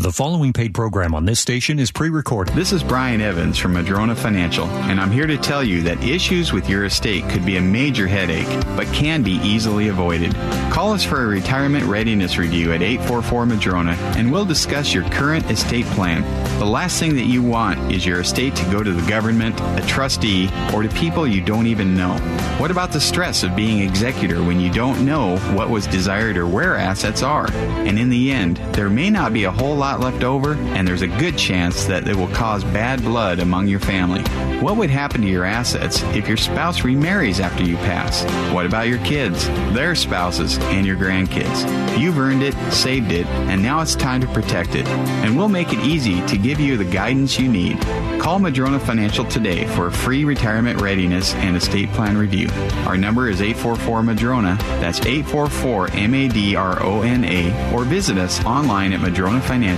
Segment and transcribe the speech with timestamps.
[0.00, 2.54] The following paid program on this station is pre recorded.
[2.54, 6.54] This is Brian Evans from Madrona Financial, and I'm here to tell you that issues
[6.54, 10.32] with your estate could be a major headache, but can be easily avoided.
[10.72, 15.50] Call us for a retirement readiness review at 844 Madrona, and we'll discuss your current
[15.50, 16.22] estate plan.
[16.58, 19.84] The last thing that you want is your estate to go to the government, a
[19.86, 22.14] trustee, or to people you don't even know.
[22.56, 26.46] What about the stress of being executor when you don't know what was desired or
[26.46, 27.52] where assets are?
[27.52, 31.02] And in the end, there may not be a whole lot left over, and there's
[31.02, 34.22] a good chance that it will cause bad blood among your family.
[34.60, 38.22] What would happen to your assets if your spouse remarries after you pass?
[38.54, 41.98] What about your kids, their spouses, and your grandkids?
[41.98, 44.86] You've earned it, saved it, and now it's time to protect it.
[44.86, 47.80] And we'll make it easy to give you the guidance you need.
[48.20, 52.48] Call Madrona Financial today for a free retirement readiness and estate plan review.
[52.86, 54.56] Our number is 844 Madrona.
[54.80, 59.00] That's 844 M A D R O N A, or visit us online at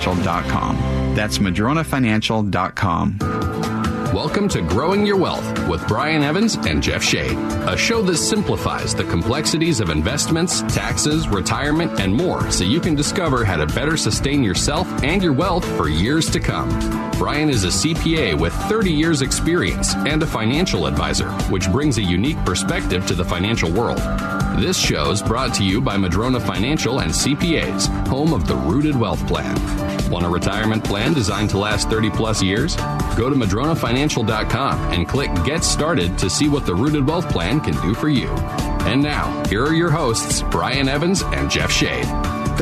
[0.02, 1.15] madronafinancial.com.
[1.15, 3.19] That's madronafinancial.com.
[4.12, 7.36] Welcome to Growing Your Wealth with Brian Evans and Jeff Shade,
[7.67, 12.95] a show that simplifies the complexities of investments, taxes, retirement, and more so you can
[12.95, 16.69] discover how to better sustain yourself and your wealth for years to come.
[17.12, 22.03] Brian is a CPA with 30 years' experience and a financial advisor, which brings a
[22.03, 24.00] unique perspective to the financial world.
[24.56, 28.95] This show is brought to you by Madrona Financial and CPAs, home of the Rooted
[28.95, 29.56] Wealth Plan.
[30.11, 32.77] Want a retirement plan designed to last 30 plus years?
[33.17, 37.75] Go to madronafinancial.com and click Get Started to see what the Rooted Wealth Plan can
[37.83, 38.28] do for you.
[38.86, 42.06] And now, here are your hosts, Brian Evans and Jeff Shade.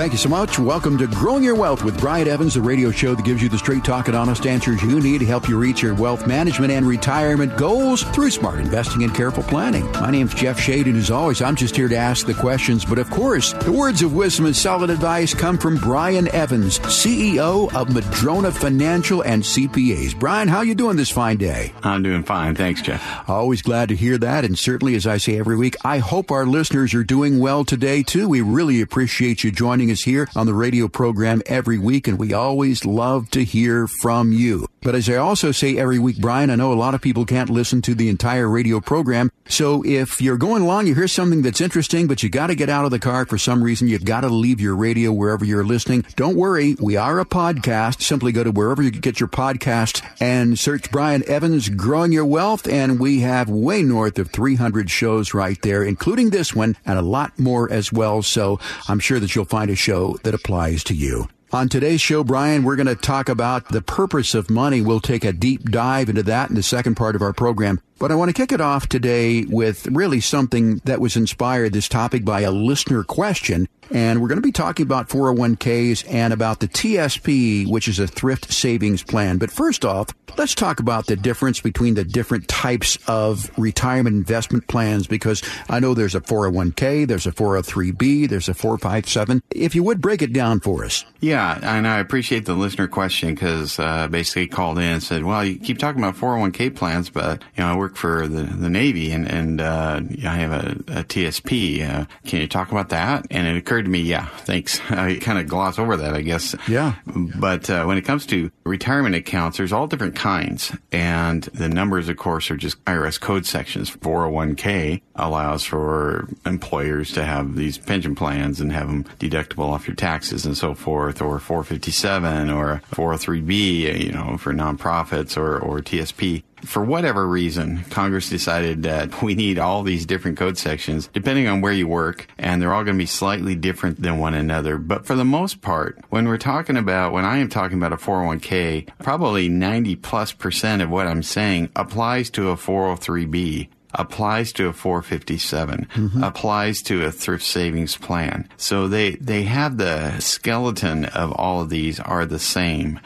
[0.00, 0.58] Thank you so much.
[0.58, 3.58] Welcome to Growing Your Wealth with Brian Evans, the radio show that gives you the
[3.58, 6.86] straight talk and honest answers you need to help you reach your wealth management and
[6.86, 9.84] retirement goals through smart investing and careful planning.
[9.92, 12.82] My name's Jeff Shade, and as always, I'm just here to ask the questions.
[12.82, 17.70] But of course, the words of wisdom and solid advice come from Brian Evans, CEO
[17.74, 20.18] of Madrona Financial and CPAs.
[20.18, 21.74] Brian, how are you doing this fine day?
[21.82, 22.54] I'm doing fine.
[22.54, 23.28] Thanks, Jeff.
[23.28, 24.46] Always glad to hear that.
[24.46, 28.02] And certainly, as I say every week, I hope our listeners are doing well today,
[28.02, 28.30] too.
[28.30, 32.32] We really appreciate you joining us here on the radio program every week, and we
[32.32, 34.66] always love to hear from you.
[34.82, 37.50] But as I also say every week, Brian, I know a lot of people can't
[37.50, 39.30] listen to the entire radio program.
[39.48, 42.70] So if you're going along, you hear something that's interesting, but you got to get
[42.70, 45.64] out of the car for some reason, you've got to leave your radio wherever you're
[45.64, 46.04] listening.
[46.16, 46.76] Don't worry.
[46.80, 48.00] We are a podcast.
[48.00, 52.66] Simply go to wherever you get your podcasts and search Brian Evans Growing Your Wealth.
[52.66, 57.02] And we have way north of 300 shows right there, including this one and a
[57.02, 58.22] lot more as well.
[58.22, 58.58] So
[58.88, 61.28] I'm sure that you'll find a show that applies to you.
[61.52, 64.80] On today's show, Brian, we're going to talk about the purpose of money.
[64.80, 67.80] We'll take a deep dive into that in the second part of our program.
[68.00, 71.86] But I want to kick it off today with really something that was inspired this
[71.86, 73.68] topic by a listener question.
[73.92, 78.06] And we're going to be talking about 401ks and about the TSP, which is a
[78.06, 79.38] thrift savings plan.
[79.38, 80.08] But first off,
[80.38, 85.80] let's talk about the difference between the different types of retirement investment plans because I
[85.80, 89.42] know there's a 401k, there's a 403b, there's a 457.
[89.50, 91.04] If you would break it down for us.
[91.18, 95.44] Yeah, and I appreciate the listener question because uh, basically called in and said, well,
[95.44, 99.12] you keep talking about 401k plans, but, you know, I work for the, the Navy
[99.12, 101.88] and, and uh, I have a, a TSP.
[101.88, 103.26] Uh, can you talk about that?
[103.30, 104.80] And it occurred to me, yeah, thanks.
[104.90, 106.54] I kind of gloss over that, I guess.
[106.68, 106.94] Yeah.
[107.06, 110.76] But uh, when it comes to retirement accounts, there's all different kinds.
[110.92, 113.90] And the numbers, of course, are just IRS code sections.
[113.90, 119.96] 401k allows for employers to have these pension plans and have them deductible off your
[119.96, 126.42] taxes and so forth, or 457 or 403b, you know, for nonprofits or, or TSP
[126.64, 131.60] for whatever reason, Congress decided that we need all these different code sections depending on
[131.60, 134.78] where you work, and they're all going to be slightly different than one another.
[134.78, 137.96] But for the most part, when we're talking about, when I am talking about a
[137.96, 144.68] 401k, probably 90 plus percent of what I'm saying applies to a 403b applies to
[144.68, 146.22] a 457 mm-hmm.
[146.22, 151.70] applies to a thrift savings plan so they they have the skeleton of all of
[151.70, 153.00] these are the same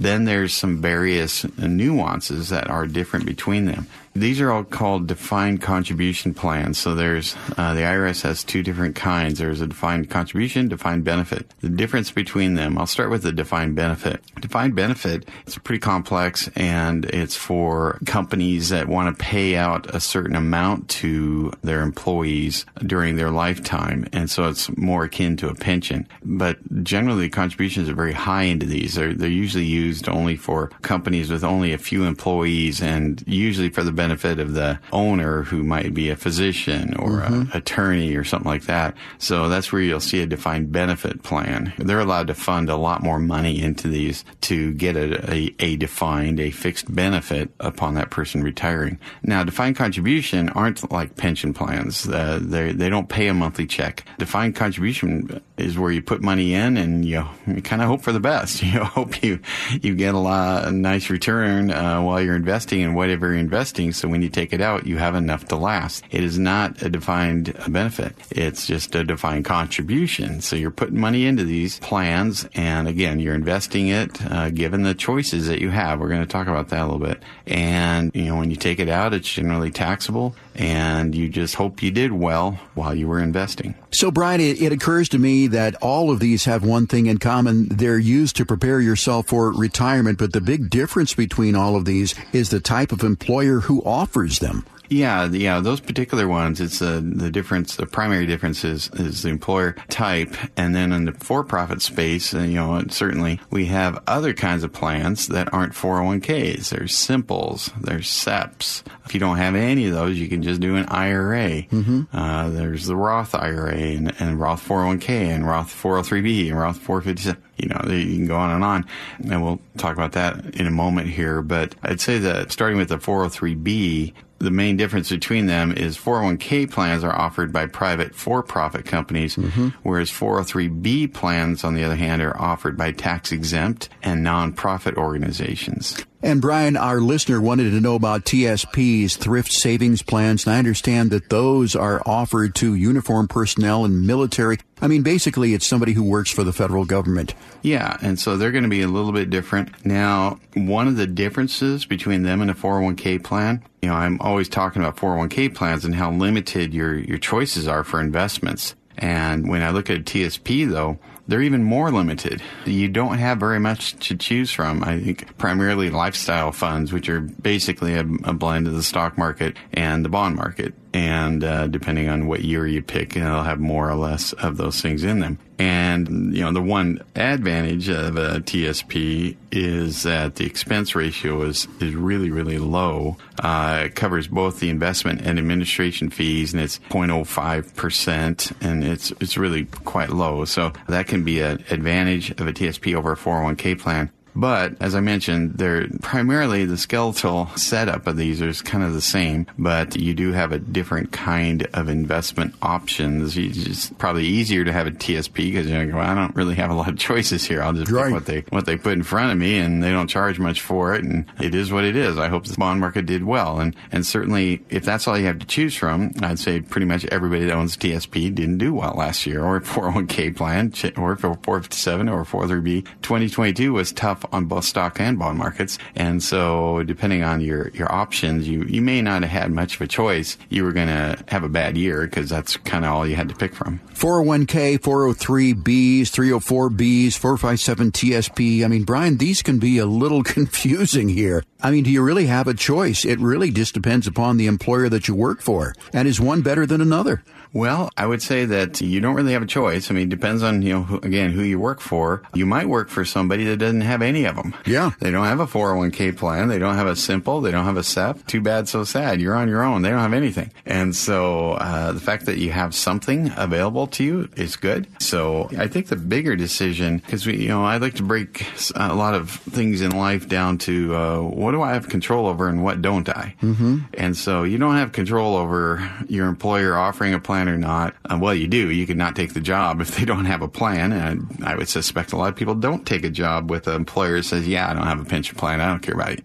[0.00, 3.86] then there's some various nuances that are different between them.
[4.14, 6.78] These are all called defined contribution plans.
[6.78, 9.38] So there's uh, the IRS has two different kinds.
[9.38, 11.52] There's a defined contribution, defined benefit.
[11.60, 14.22] The difference between them, I'll start with the defined benefit.
[14.40, 20.00] Defined benefit it's pretty complex and it's for companies that want to pay out a
[20.00, 25.54] certain amount to their employees during their lifetime, and so it's more akin to a
[25.54, 26.06] pension.
[26.22, 28.94] But generally, contributions are very high into these.
[28.94, 33.82] They're they're usually used only for companies with only a few employees, and usually for
[33.82, 37.54] the benefit of the owner who might be a physician or mm-hmm.
[37.54, 38.96] attorney or something like that.
[39.18, 41.74] So that's where you'll see a defined benefit plan.
[41.76, 45.76] They're allowed to fund a lot more money into these to get a, a, a
[45.76, 48.98] defined, a fixed benefit upon that person retiring.
[49.22, 52.08] Now, defined contribution aren't like pension plans.
[52.08, 54.04] Uh, they they don't pay a monthly check.
[54.18, 58.12] Defined contribution is where you put money in and you, you kind of hope for
[58.12, 58.62] the best.
[58.70, 59.40] You hope you
[59.82, 63.92] you get a lot a nice return uh, while you're investing in whatever you're investing.
[63.92, 66.04] So when you take it out, you have enough to last.
[66.10, 68.14] It is not a defined benefit.
[68.30, 70.40] It's just a defined contribution.
[70.40, 74.94] So you're putting money into these plans, and again, you're investing it uh, given the
[74.94, 75.98] choices that you have.
[75.98, 77.22] We're going to talk about that a little bit.
[77.46, 81.82] And you know, when you take it out, it's generally taxable, and you just hope
[81.82, 83.74] you did well while you were investing.
[83.92, 87.18] So, Brian, it, it occurs to me that all of these have one thing in
[87.18, 87.68] common.
[87.68, 92.14] They're used to prepare yourself for retirement, but the big difference between all of these
[92.32, 94.64] is the type of employer who offers them.
[94.90, 99.28] Yeah, yeah, those particular ones, it's uh, the difference, the primary difference is, is the
[99.28, 100.34] employer type.
[100.56, 104.72] And then in the for-profit space, uh, you know, certainly we have other kinds of
[104.72, 106.70] plans that aren't 401ks.
[106.70, 108.82] There's simples, there's SEPs.
[109.06, 111.62] If you don't have any of those, you can just do an IRA.
[111.62, 112.02] Mm-hmm.
[112.12, 117.40] Uh, there's the Roth IRA and, and Roth 401k and Roth 403b and Roth 457
[117.60, 118.86] you know, you can go on and on.
[119.22, 121.42] And we'll talk about that in a moment here.
[121.42, 126.70] But I'd say that starting with the 403B, the main difference between them is 401k
[126.70, 129.68] plans are offered by private for-profit companies, mm-hmm.
[129.82, 136.04] whereas 403b plans, on the other hand, are offered by tax exempt and nonprofit organizations.
[136.22, 141.10] And Brian, our listener wanted to know about TSPs, thrift savings plans, and I understand
[141.12, 144.58] that those are offered to uniformed personnel and military.
[144.82, 147.34] I mean, basically, it's somebody who works for the federal government.
[147.62, 149.84] Yeah, and so they're going to be a little bit different.
[149.84, 154.48] Now, one of the differences between them and a 401k plan, you know, I'm always
[154.50, 158.74] talking about 401k plans and how limited your, your choices are for investments.
[158.98, 160.98] And when I look at TSP, though,
[161.30, 162.42] they're even more limited.
[162.66, 164.82] You don't have very much to choose from.
[164.82, 169.56] I think primarily lifestyle funds, which are basically a, a blend of the stock market
[169.72, 173.42] and the bond market and uh, depending on what year you pick, you know, they'll
[173.44, 175.38] have more or less of those things in them.
[175.58, 181.68] And you know, the one advantage of a TSP is that the expense ratio is
[181.80, 183.18] is really really low.
[183.38, 189.10] Uh, it covers both the investment and administration fees, and it's 0.05 percent, and it's
[189.20, 190.46] it's really quite low.
[190.46, 194.10] So that can be an advantage of a TSP over a 401k plan.
[194.34, 199.00] But as I mentioned, they're primarily the skeletal setup of these is kind of the
[199.00, 203.36] same, but you do have a different kind of investment options.
[203.36, 206.70] It's probably easier to have a TSP because you're like, well, I don't really have
[206.70, 207.62] a lot of choices here.
[207.62, 208.04] I'll just right.
[208.04, 210.60] pick what they what they put in front of me, and they don't charge much
[210.60, 212.18] for it, and it is what it is.
[212.18, 215.38] I hope the bond market did well, and and certainly if that's all you have
[215.40, 219.26] to choose from, I'd say pretty much everybody that owns TSP didn't do well last
[219.26, 222.86] year, or 401k plan, or 457 or 403b.
[223.02, 225.78] 2022 was tough on both stock and bond markets.
[225.94, 229.80] And so depending on your, your options, you, you may not have had much of
[229.82, 230.36] a choice.
[230.48, 233.28] You were going to have a bad year because that's kind of all you had
[233.28, 233.80] to pick from.
[233.94, 238.64] 401k, 403bs, 304bs, 457 TSP.
[238.64, 241.44] I mean, Brian, these can be a little confusing here.
[241.62, 243.04] I mean, do you really have a choice?
[243.04, 245.74] It really just depends upon the employer that you work for.
[245.92, 247.22] And is one better than another?
[247.52, 249.90] Well, I would say that you don't really have a choice.
[249.90, 252.22] I mean, it depends on, you know, who, again, who you work for.
[252.34, 254.54] You might work for somebody that doesn't have any of them.
[254.66, 254.92] Yeah.
[255.00, 256.48] They don't have a 401k plan.
[256.48, 257.40] They don't have a simple.
[257.40, 258.26] They don't have a SEP.
[258.26, 259.20] Too bad, so sad.
[259.20, 259.82] You're on your own.
[259.82, 260.52] They don't have anything.
[260.64, 264.86] And so, uh, the fact that you have something available to you is good.
[265.00, 268.94] So I think the bigger decision, because we, you know, I like to break a
[268.94, 272.62] lot of things in life down to, uh, what do I have control over and
[272.62, 273.34] what don't I?
[273.42, 273.78] Mm-hmm.
[273.94, 277.94] And so you don't have control over your employer offering a plan plan or not.
[278.04, 278.70] Uh, well, you do.
[278.70, 280.92] You could not take the job if they don't have a plan.
[280.92, 284.16] And I would suspect a lot of people don't take a job with an employer
[284.16, 285.60] that says, yeah, I don't have a pension plan.
[285.60, 286.18] I don't care about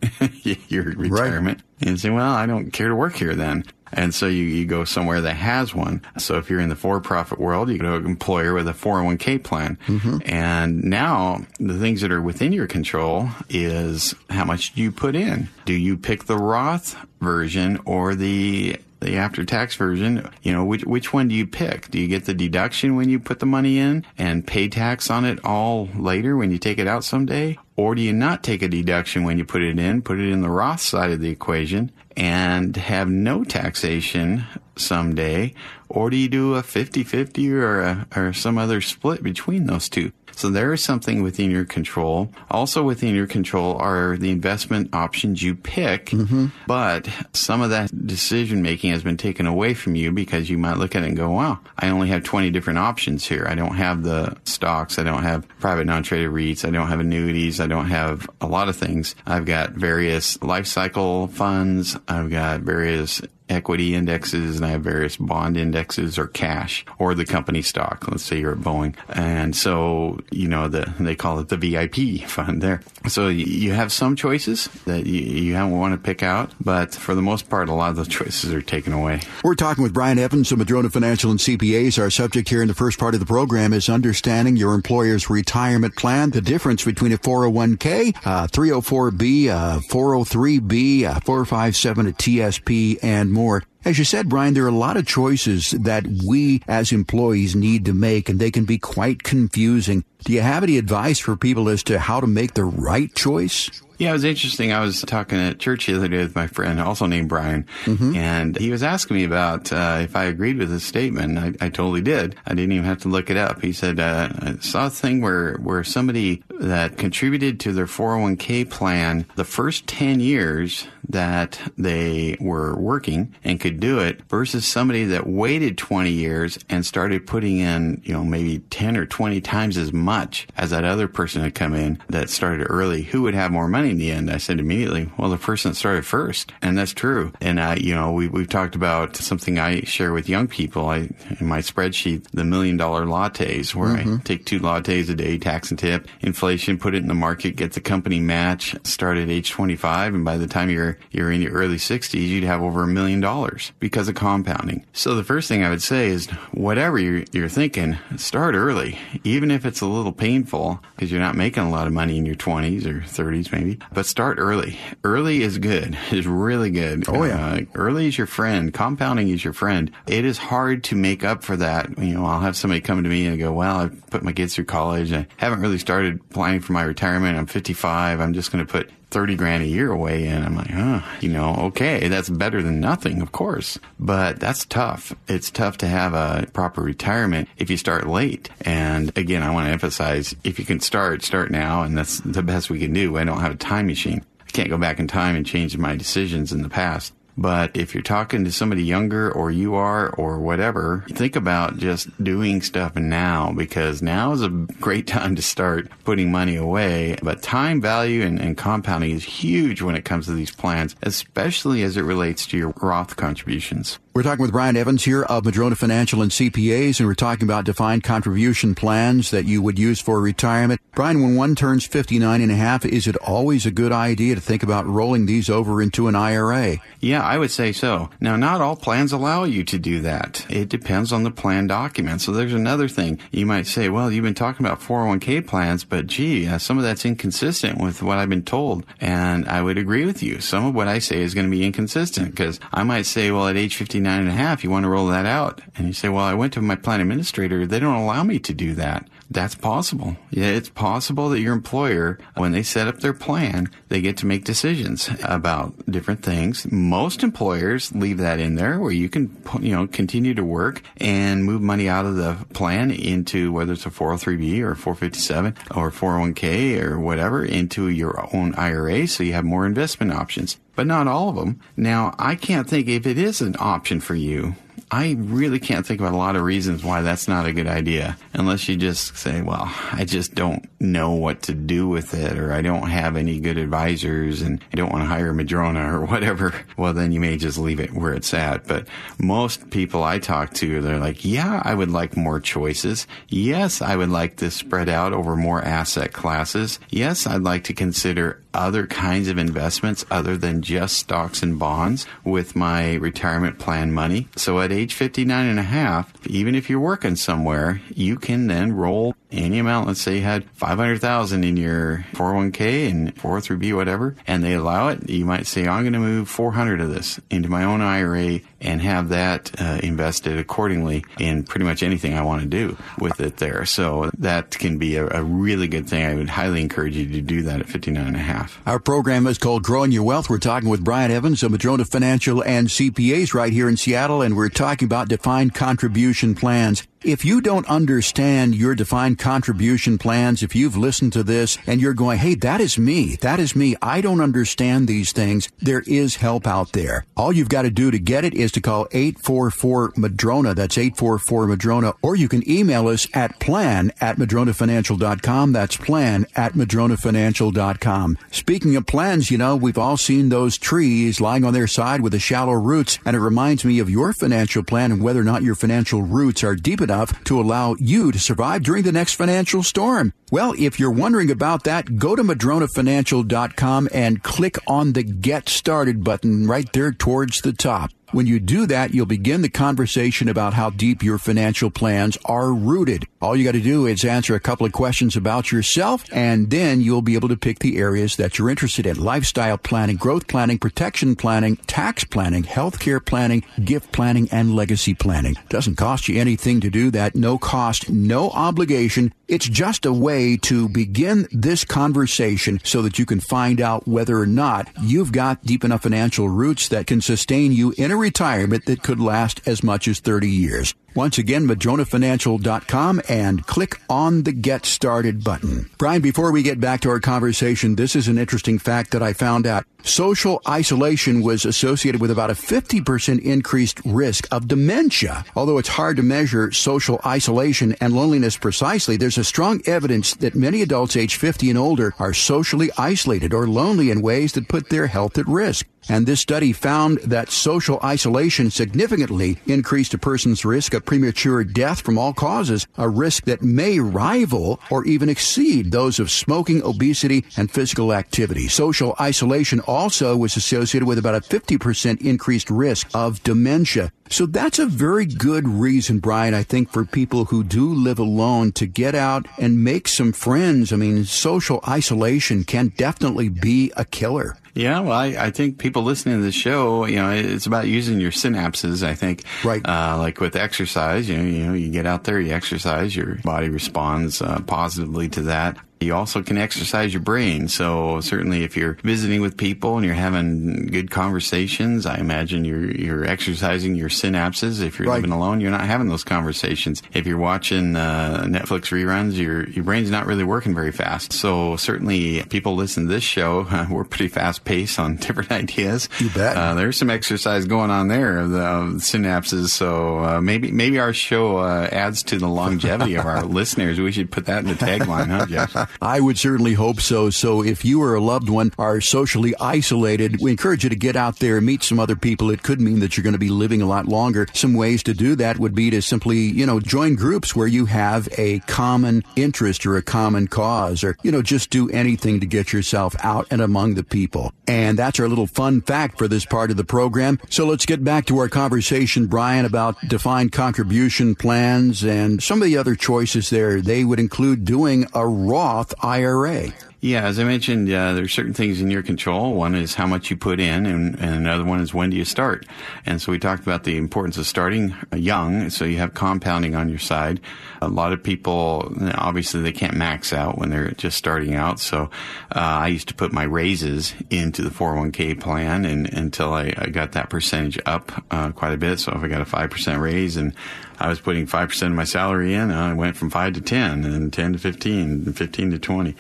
[0.70, 1.62] your retirement.
[1.82, 1.88] Right.
[1.88, 3.66] And say, well, I don't care to work here then.
[3.92, 6.02] And so you, you go somewhere that has one.
[6.18, 9.44] So if you're in the for-profit world, you go to an employer with a 401k
[9.44, 9.78] plan.
[9.88, 10.18] Mm-hmm.
[10.26, 15.16] And now the things that are within your control is how much do you put
[15.16, 15.48] in?
[15.66, 20.84] Do you pick the Roth version or the the after tax version, you know, which,
[20.86, 21.92] which one do you pick?
[21.92, 25.26] Do you get the deduction when you put the money in and pay tax on
[25.26, 27.58] it all later when you take it out someday?
[27.76, 30.42] Or do you not take a deduction when you put it in, put it in
[30.42, 34.46] the Roth side of the equation and have no taxation
[34.78, 35.54] someday?
[35.90, 40.12] Or do you do a 50-50 or a, or some other split between those two?
[40.36, 42.32] So there is something within your control.
[42.52, 46.48] Also within your control are the investment options you pick, mm-hmm.
[46.68, 50.78] but some of that decision making has been taken away from you because you might
[50.78, 53.46] look at it and go, wow, I only have 20 different options here.
[53.48, 55.00] I don't have the stocks.
[55.00, 56.66] I don't have private non-traded REITs.
[56.68, 57.60] I don't have annuities.
[57.60, 59.16] I don't have a lot of things.
[59.26, 61.98] I've got various life cycle funds.
[62.08, 67.26] I've got various equity indexes and I have various bond indexes or cash or the
[67.26, 68.08] company stock.
[68.10, 68.96] Let's say you're at Boeing.
[69.10, 72.82] And so, you know, the, they call it the VIP fund there.
[73.08, 77.22] So you have some choices that you, you want to pick out, but for the
[77.22, 79.22] most part, a lot of those choices are taken away.
[79.44, 82.02] We're talking with Brian Evans of Madrona Financial and CPAs.
[82.02, 85.96] Our subject here in the first part of the program is understanding your employer's retirement
[85.96, 93.35] plan, the difference between a 401k, uh, 304b, uh, 403b, uh, 457, a TSP, and
[93.36, 93.64] more.
[93.84, 97.86] As you said, Brian, there are a lot of choices that we as employees need
[97.86, 100.04] to make, and they can be quite confusing.
[100.24, 103.70] Do you have any advice for people as to how to make the right choice?
[103.98, 104.74] Yeah, it was interesting.
[104.74, 108.16] I was talking at church the other day with my friend, also named Brian, mm-hmm.
[108.16, 111.38] and he was asking me about uh, if I agreed with his statement.
[111.38, 112.36] I, I, totally did.
[112.46, 113.62] I didn't even have to look it up.
[113.62, 118.70] He said, uh, I saw a thing where, where somebody that contributed to their 401k
[118.70, 125.06] plan the first 10 years that they were working and could do it versus somebody
[125.06, 129.78] that waited 20 years and started putting in, you know, maybe 10 or 20 times
[129.78, 133.04] as much as that other person had come in that started early.
[133.04, 134.32] Who would have more money in the end?
[134.32, 136.52] I said immediately, well, the person that started first.
[136.62, 137.32] And that's true.
[137.42, 140.90] And I, you know, we, we've talked about something I share with young people.
[140.90, 141.10] I,
[141.40, 144.16] in my spreadsheet, the million dollar lattes where mm-hmm.
[144.16, 147.56] I take two lattes a day, tax and tip, inflation, put it in the market,
[147.56, 150.14] get the company match, start at age 25.
[150.14, 153.20] And by the time you're you're in your early 60s, you'd have over a million
[153.20, 154.86] dollars because of compounding.
[154.94, 159.50] So the first thing I would say is whatever you're, you're thinking, start early, even
[159.50, 162.36] if it's a little painful because you're not making a lot of money in your
[162.36, 164.78] 20s or 30s maybe, but start early.
[165.04, 167.06] Early is good, is really good.
[167.08, 167.46] Oh yeah.
[167.46, 168.74] Uh, early is your friend.
[168.74, 169.92] Compounding is your friend.
[170.08, 171.98] It is hard to make up for that.
[171.98, 174.56] You know, I'll have somebody come to me and go, well, I've put my kids
[174.56, 175.12] through college.
[175.12, 177.38] I haven't really started planning for my retirement.
[177.38, 178.20] I'm 55.
[178.20, 181.30] I'm just going to put 30 grand a year away and I'm like, huh, you
[181.30, 183.80] know, okay, that's better than nothing, of course.
[183.98, 185.16] But that's tough.
[185.30, 188.50] It's tough to have a proper retirement if you start late.
[188.62, 191.84] And again, I want to emphasize if you can start, start now.
[191.84, 193.18] And that's the best we can do.
[193.18, 194.26] I don't have a time machine.
[194.46, 197.14] I can't go back in time and change my decisions in the past.
[197.38, 202.24] But if you're talking to somebody younger or you are or whatever, think about just
[202.24, 207.18] doing stuff now because now is a great time to start putting money away.
[207.22, 211.84] But time value and, and compounding is huge when it comes to these plans, especially
[211.84, 214.00] as it relates to your Roth contributions.
[214.16, 217.66] We're talking with Brian Evans here of Madrona Financial and CPAs, and we're talking about
[217.66, 220.80] defined contribution plans that you would use for retirement.
[220.94, 224.40] Brian, when one turns 59 and a half, is it always a good idea to
[224.40, 226.78] think about rolling these over into an IRA?
[227.02, 228.10] Yeah, I would say so.
[228.20, 230.46] Now, not all plans allow you to do that.
[230.50, 232.22] It depends on the plan document.
[232.22, 233.20] So there's another thing.
[233.32, 236.84] You might say, well, you've been talking about 401k plans, but gee, uh, some of
[236.84, 238.86] that's inconsistent with what I've been told.
[239.02, 240.40] And I would agree with you.
[240.40, 243.48] Some of what I say is going to be inconsistent because I might say, well,
[243.48, 245.62] at age 59, 59 and a half, you want to roll that out.
[245.76, 247.66] And you say, well, I went to my plan administrator.
[247.66, 249.08] They don't allow me to do that.
[249.30, 250.18] That's possible.
[250.30, 254.26] Yeah, it's possible that your employer, when they set up their plan, they get to
[254.26, 256.72] make decisions about different things.
[256.72, 261.44] Most employers leave that in there where you can, you know, continue to work and
[261.44, 266.82] move money out of the plan into whether it's a 403b or 457 or 401k
[266.82, 271.30] or whatever into your own IRA so you have more investment options but not all
[271.30, 271.60] of them.
[271.78, 274.56] Now, I can't think if it is an option for you
[274.92, 278.18] I really can't think of a lot of reasons why that's not a good idea
[278.34, 282.54] unless you just say, well, I just don't know what to do with it or
[282.54, 286.54] I don't have any good advisors and I don't want to hire Madrona or whatever.
[286.78, 288.68] Well, then you may just leave it where it's at.
[288.68, 288.88] But
[289.18, 293.08] most people I talk to, they're like, yeah, I would like more choices.
[293.28, 296.80] Yes, I would like this spread out over more asset classes.
[296.90, 302.06] Yes, I'd like to consider other kinds of investments other than just stocks and bonds
[302.24, 304.28] with my retirement plan money.
[304.38, 308.74] So at age 59 and a half, even if you're working somewhere, you can then
[308.74, 309.88] roll any amount.
[309.88, 315.10] Let's say you had 500,000 in your 401k and 403b, whatever, and they allow it.
[315.10, 318.82] You might say, I'm going to move 400 of this into my own IRA and
[318.82, 323.38] have that uh, invested accordingly in pretty much anything I want to do with it
[323.38, 323.66] there.
[323.66, 326.06] So that can be a, a, really good thing.
[326.06, 328.62] I would highly encourage you to do that at 59 and a half.
[328.66, 330.30] Our program is called Growing Your Wealth.
[330.30, 334.36] We're talking with Brian Evans of Madrona Financial and CPAs right here in Seattle, and
[334.36, 336.88] we're talking about defined contribution plans.
[337.06, 341.94] If you don't understand your defined contribution plans, if you've listened to this and you're
[341.94, 346.16] going, hey, that is me, that is me, I don't understand these things, there is
[346.16, 347.06] help out there.
[347.16, 350.56] All you've got to do to get it is to call 844 Madrona.
[350.56, 351.94] That's 844 Madrona.
[352.02, 355.52] Or you can email us at plan at madronafinancial.com.
[355.52, 358.18] That's plan at madronafinancial.com.
[358.32, 362.14] Speaking of plans, you know, we've all seen those trees lying on their side with
[362.14, 365.44] the shallow roots, and it reminds me of your financial plan and whether or not
[365.44, 369.14] your financial roots are deep enough enough to allow you to survive during the next
[369.14, 370.14] financial storm.
[370.32, 376.04] Well, if you're wondering about that, go to madronafinancial.com and click on the Get Started
[376.04, 377.92] button right there towards the top.
[378.16, 382.54] When you do that, you'll begin the conversation about how deep your financial plans are
[382.54, 383.06] rooted.
[383.22, 386.80] All you got to do is answer a couple of questions about yourself, and then
[386.80, 389.04] you'll be able to pick the areas that you're interested in.
[389.04, 395.36] Lifestyle planning, growth planning, protection planning, tax planning, healthcare planning, gift planning, and legacy planning.
[395.50, 397.16] Doesn't cost you anything to do that.
[397.16, 399.12] No cost, no obligation.
[399.28, 404.20] It's just a way to begin this conversation so that you can find out whether
[404.20, 408.66] or not you've got deep enough financial roots that can sustain you in a retirement
[408.66, 410.76] that could last as much as 30 years.
[410.96, 415.70] Once again, madronafinancial.com and click on the Get Started button.
[415.78, 419.12] Brian, before we get back to our conversation, this is an interesting fact that I
[419.12, 419.66] found out.
[419.84, 425.26] Social isolation was associated with about a 50% increased risk of dementia.
[425.36, 430.34] Although it's hard to measure social isolation and loneliness precisely, there's a strong evidence that
[430.34, 434.70] many adults age 50 and older are socially isolated or lonely in ways that put
[434.70, 435.68] their health at risk.
[435.90, 441.82] And this study found that social isolation significantly increased a person's risk of premature death
[441.82, 447.26] from all causes, a risk that may rival or even exceed those of smoking, obesity,
[447.38, 448.48] and physical activity.
[448.48, 453.92] Social isolation also was associated with about a 50% increased risk of dementia.
[454.10, 458.52] So that's a very good reason, Brian, I think, for people who do live alone
[458.54, 460.72] to get out and make some friends.
[460.72, 464.38] I mean, social isolation can definitely be a killer.
[464.56, 468.00] Yeah, well, I, I think people listening to the show, you know, it's about using
[468.00, 468.88] your synapses.
[468.88, 469.62] I think, right?
[469.66, 473.16] Uh, like with exercise, you know, you know, you get out there, you exercise, your
[473.16, 475.58] body responds uh, positively to that.
[475.82, 477.48] You also can exercise your brain.
[477.48, 482.72] So certainly if you're visiting with people and you're having good conversations, I imagine you're,
[482.72, 484.64] you're exercising your synapses.
[484.64, 484.96] If you're right.
[484.96, 486.82] living alone, you're not having those conversations.
[486.94, 491.14] If you're watching uh, Netflix reruns, your, your brain's not really working very fast.
[491.14, 493.46] So certainly people listen to this show.
[493.50, 495.90] Uh, we're pretty fast paced on different ideas.
[496.00, 496.38] You bet.
[496.38, 499.50] Uh, there's some exercise going on there of the, of the synapses.
[499.50, 503.80] So uh, maybe, maybe our show uh, adds to the longevity of our listeners.
[503.80, 505.65] We should put that in the tagline, huh, Jeff?
[505.82, 507.10] I would certainly hope so.
[507.10, 510.96] So if you or a loved one are socially isolated, we encourage you to get
[510.96, 512.30] out there, meet some other people.
[512.30, 514.28] It could mean that you're going to be living a lot longer.
[514.34, 517.66] Some ways to do that would be to simply, you know, join groups where you
[517.66, 522.26] have a common interest or a common cause or, you know, just do anything to
[522.26, 524.32] get yourself out and among the people.
[524.48, 527.20] And that's our little fun fact for this part of the program.
[527.30, 532.46] So let's get back to our conversation, Brian, about defined contribution plans and some of
[532.46, 533.62] the other choices there.
[533.62, 535.08] They would include doing a
[535.56, 536.50] Roth IRA.
[536.82, 539.34] Yeah, as I mentioned, uh, there's certain things in your control.
[539.36, 542.04] One is how much you put in, and, and, another one is when do you
[542.04, 542.46] start.
[542.86, 546.68] And so we talked about the importance of starting young, so you have compounding on
[546.68, 547.22] your side.
[547.62, 551.62] A lot of people, obviously, they can't max out when they're just starting out.
[551.62, 551.90] So
[552.36, 556.68] uh, I used to put my raises into the 401k plan, and until I, I
[556.68, 558.80] got that percentage up uh, quite a bit.
[558.80, 560.36] So if I got a five percent raise and
[560.80, 562.52] I was putting 5% of my salary in.
[562.52, 565.96] I went from 5 to 10 and 10 to 15 and 15 to 20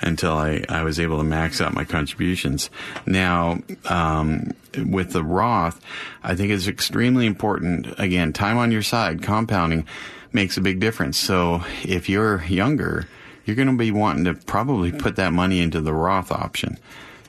[0.00, 2.70] until I, I was able to max out my contributions.
[3.06, 5.80] Now, um, with the Roth,
[6.22, 7.86] I think it's extremely important.
[7.98, 9.86] Again, time on your side, compounding
[10.32, 11.18] makes a big difference.
[11.18, 13.08] So if you're younger,
[13.44, 16.78] you're going to be wanting to probably put that money into the Roth option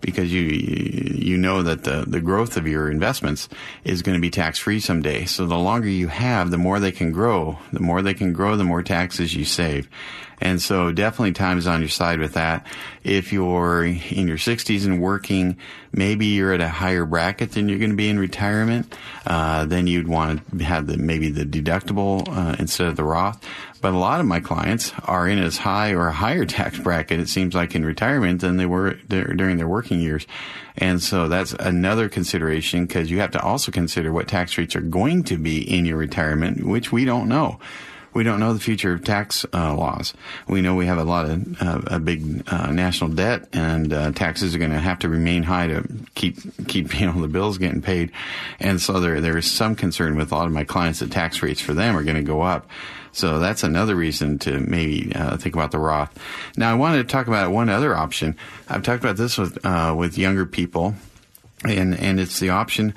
[0.01, 3.49] because you you know that the the growth of your investments
[3.83, 5.25] is going to be tax free someday.
[5.25, 7.59] So the longer you have, the more they can grow.
[7.73, 9.89] The more they can grow, the more taxes you save.
[10.41, 12.65] And so definitely time is on your side with that.
[13.03, 15.57] If you're in your 60s and working,
[15.91, 18.95] maybe you're at a higher bracket than you're going to be in retirement.
[19.25, 23.43] Uh, then you'd want to have the maybe the deductible uh, instead of the Roth.
[23.81, 27.29] But a lot of my clients are in as high or higher tax bracket, it
[27.29, 30.27] seems like in retirement than they were during their working years.
[30.77, 34.81] And so that's another consideration because you have to also consider what tax rates are
[34.81, 37.59] going to be in your retirement, which we don't know
[38.13, 40.13] we don't know the future of tax uh, laws.
[40.47, 44.11] We know we have a lot of uh, a big uh, national debt, and uh,
[44.11, 46.37] taxes are going to have to remain high to keep
[46.67, 48.11] keep you know the bills getting paid.
[48.59, 51.41] And so there there is some concern with a lot of my clients that tax
[51.41, 52.67] rates for them are going to go up.
[53.11, 56.17] So that's another reason to maybe uh, think about the Roth.
[56.57, 58.35] Now I wanted to talk about one other option.
[58.67, 60.95] I've talked about this with uh, with younger people,
[61.63, 62.93] and and it's the option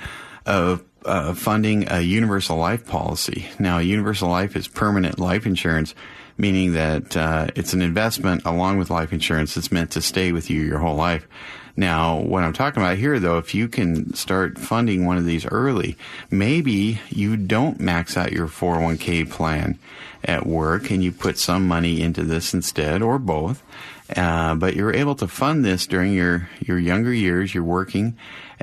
[0.47, 3.49] of uh, funding a universal life policy.
[3.59, 5.95] Now, universal life is permanent life insurance,
[6.37, 10.51] meaning that uh, it's an investment along with life insurance that's meant to stay with
[10.51, 11.27] you your whole life.
[11.77, 15.47] Now, what I'm talking about here, though, if you can start funding one of these
[15.47, 15.97] early,
[16.31, 19.79] maybe you don't max out your 401k plan
[20.25, 23.63] at work and you put some money into this instead, or both.
[24.15, 28.17] Uh, but you're able to fund this during your, your younger years, your working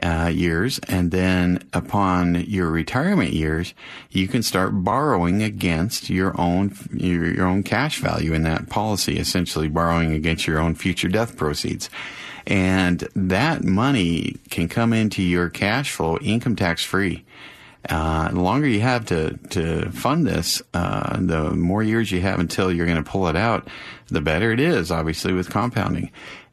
[0.04, 3.74] uh, years, and then upon your retirement years,
[4.12, 9.18] you can start borrowing against your own your, your own cash value in that policy,
[9.18, 11.90] essentially borrowing against your own future death proceeds.
[12.48, 17.26] And that money can come into your cash flow income tax free.
[17.88, 22.40] Uh, the longer you have to, to fund this, uh, the more years you have
[22.40, 23.68] until you're going to pull it out,
[24.08, 26.12] the better it is, obviously, with compounding.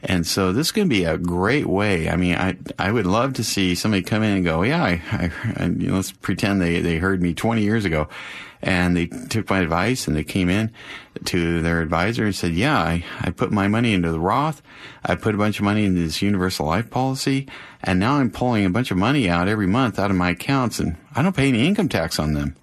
[0.08, 2.08] And so this can be a great way.
[2.08, 5.02] I mean, I I would love to see somebody come in and go, yeah, I,
[5.12, 8.08] I, you know, let's pretend they, they heard me 20 years ago
[8.62, 10.72] and they took my advice and they came in
[11.24, 14.62] to their advisor and said, yeah, I, I put my money into the Roth.
[15.04, 17.48] I put a bunch of money into this universal life policy
[17.82, 20.78] and now I'm pulling a bunch of money out every month out of my accounts
[20.78, 22.54] and I don't pay any income tax on them.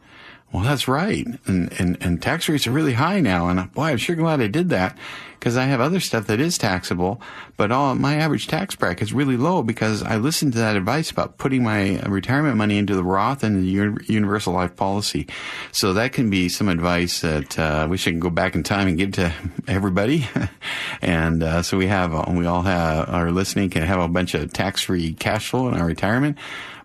[0.54, 1.26] Well, that's right.
[1.48, 3.48] And, and, and tax rates are really high now.
[3.48, 4.96] And boy, I'm sure glad I did that
[5.39, 7.20] because I have other stuff that is taxable,
[7.58, 11.10] but all my average tax bracket is really low because I listened to that advice
[11.10, 15.28] about putting my retirement money into the Roth and the universal life policy.
[15.72, 18.98] So that can be some advice that uh, we should go back in time and
[18.98, 19.34] give to
[19.68, 20.28] everybody.
[21.02, 24.54] and uh, so we have, we all have, our listening can have a bunch of
[24.54, 26.38] tax free cash flow in our retirement.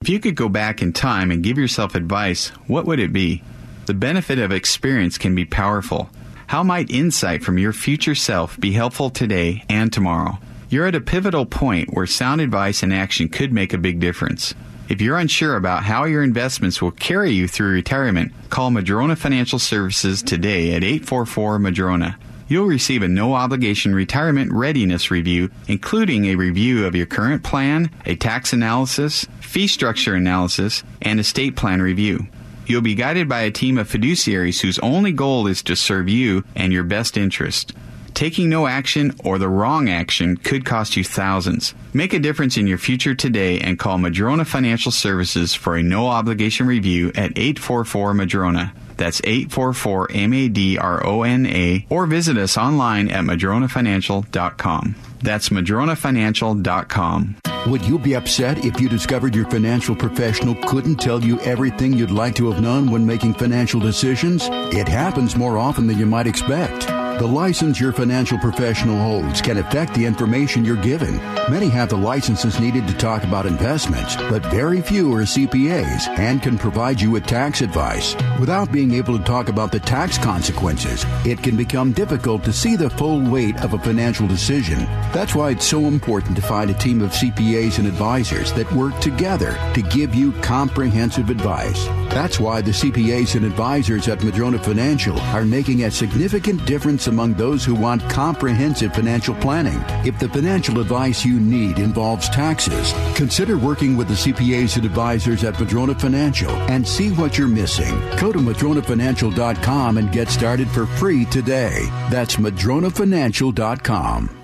[0.00, 3.44] If you could go back in time and give yourself advice, what would it be?
[3.86, 6.08] The benefit of experience can be powerful.
[6.46, 10.38] How might insight from your future self be helpful today and tomorrow?
[10.68, 14.54] You're at a pivotal point where sound advice and action could make a big difference.
[14.88, 19.58] If you're unsure about how your investments will carry you through retirement, call Madrona Financial
[19.58, 22.18] Services today at 844 Madrona.
[22.46, 27.90] You'll receive a no obligation retirement readiness review, including a review of your current plan,
[28.06, 32.28] a tax analysis, fee structure analysis, and estate plan review.
[32.66, 36.44] You'll be guided by a team of fiduciaries whose only goal is to serve you
[36.54, 37.72] and your best interest.
[38.14, 41.74] Taking no action or the wrong action could cost you thousands.
[41.94, 46.08] Make a difference in your future today and call Madrona Financial Services for a no
[46.08, 48.74] obligation review at 844 Madrona.
[48.96, 54.94] That's 844 M A D R O N A or visit us online at madronafinancial.com.
[55.22, 57.36] That's madronafinancial.com.
[57.66, 62.10] Would you be upset if you discovered your financial professional couldn't tell you everything you'd
[62.10, 64.48] like to have known when making financial decisions?
[64.50, 66.88] It happens more often than you might expect.
[67.18, 71.18] The license your financial professional holds can affect the information you're given.
[71.50, 76.42] Many have the licenses needed to talk about investments, but very few are CPAs and
[76.42, 78.16] can provide you with tax advice.
[78.40, 82.76] Without being able to talk about the tax consequences, it can become difficult to see
[82.76, 84.78] the full weight of a financial decision.
[85.12, 88.98] That's why it's so important to find a team of CPAs and advisors that work
[89.00, 91.86] together to give you comprehensive advice.
[92.12, 97.34] That's why the CPAs and advisors at Madrona Financial are making a significant difference among
[97.34, 99.82] those who want comprehensive financial planning.
[100.06, 105.44] If the financial advice you need involves taxes, consider working with the CPAs and advisors
[105.44, 107.98] at Madrona Financial and see what you're missing.
[108.18, 111.86] Go to madronafinancial.com and get started for free today.
[112.10, 114.41] That's madronafinancial.com.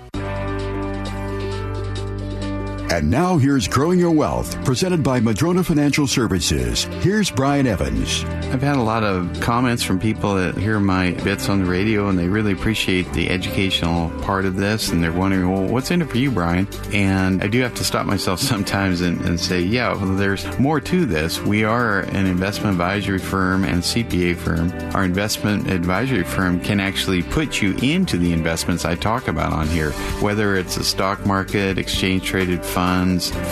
[2.91, 6.85] And now here's Growing Your Wealth, presented by Madrona Financial Services.
[7.01, 8.23] Here's Brian Evans.
[8.51, 12.09] I've had a lot of comments from people that hear my bits on the radio
[12.09, 16.01] and they really appreciate the educational part of this and they're wondering, well, what's in
[16.01, 16.67] it for you, Brian?
[16.91, 20.81] And I do have to stop myself sometimes and, and say, yeah, well, there's more
[20.81, 21.39] to this.
[21.39, 24.71] We are an investment advisory firm and CPA firm.
[24.95, 29.67] Our investment advisory firm can actually put you into the investments I talk about on
[29.67, 32.78] here, whether it's a stock market, exchange traded funds,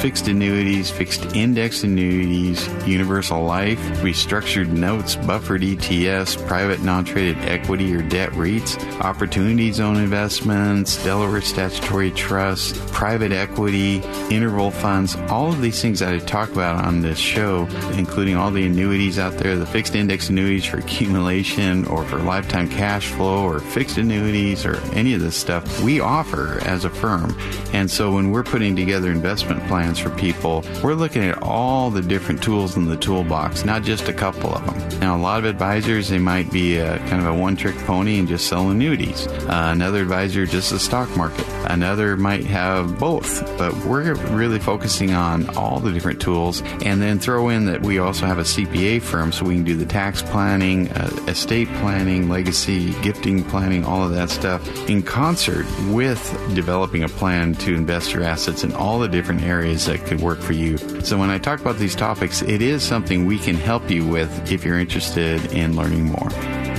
[0.01, 8.01] fixed annuities, fixed index annuities, universal life, restructured notes, buffered ETFs, private non-traded equity or
[8.01, 13.97] debt REITs, opportunity zone investments, Delaware statutory trust, private equity,
[14.29, 18.51] interval funds, all of these things that I talk about on this show, including all
[18.51, 23.43] the annuities out there, the fixed index annuities for accumulation or for lifetime cash flow
[23.43, 27.37] or fixed annuities or any of this stuff, we offer as a firm.
[27.73, 32.01] And so when we're putting together investment plans for people, we're looking at all the
[32.01, 34.99] different tools in the toolbox, not just a couple of them.
[34.99, 38.19] Now, a lot of advisors, they might be a, kind of a one trick pony
[38.19, 39.25] and just sell annuities.
[39.27, 41.45] Uh, another advisor, just the stock market.
[41.65, 47.19] Another might have both, but we're really focusing on all the different tools and then
[47.19, 50.21] throw in that we also have a CPA firm so we can do the tax
[50.21, 56.21] planning, uh, estate planning, legacy, gifting planning, all of that stuff in concert with
[56.53, 60.39] developing a plan to invest your assets in all the different areas that could work
[60.39, 60.77] for you.
[61.01, 64.51] So when I talk about these topics, it is something we can help you with
[64.51, 66.29] if you're interested in learning more.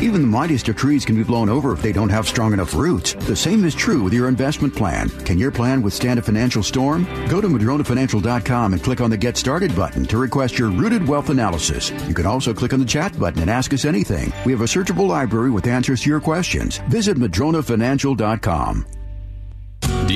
[0.01, 2.73] Even the mightiest of trees can be blown over if they don't have strong enough
[2.73, 3.15] roots.
[3.15, 5.09] The same is true with your investment plan.
[5.25, 7.05] Can your plan withstand a financial storm?
[7.29, 11.31] Go to MadronaFinancial.com and click on the Get Started button to request your rooted wealth
[11.31, 11.91] analysis.
[12.07, 14.33] You can also click on the chat button and ask us anything.
[14.45, 16.79] We have a searchable library with answers to your questions.
[16.89, 18.98] Visit MadronaFinancial.com.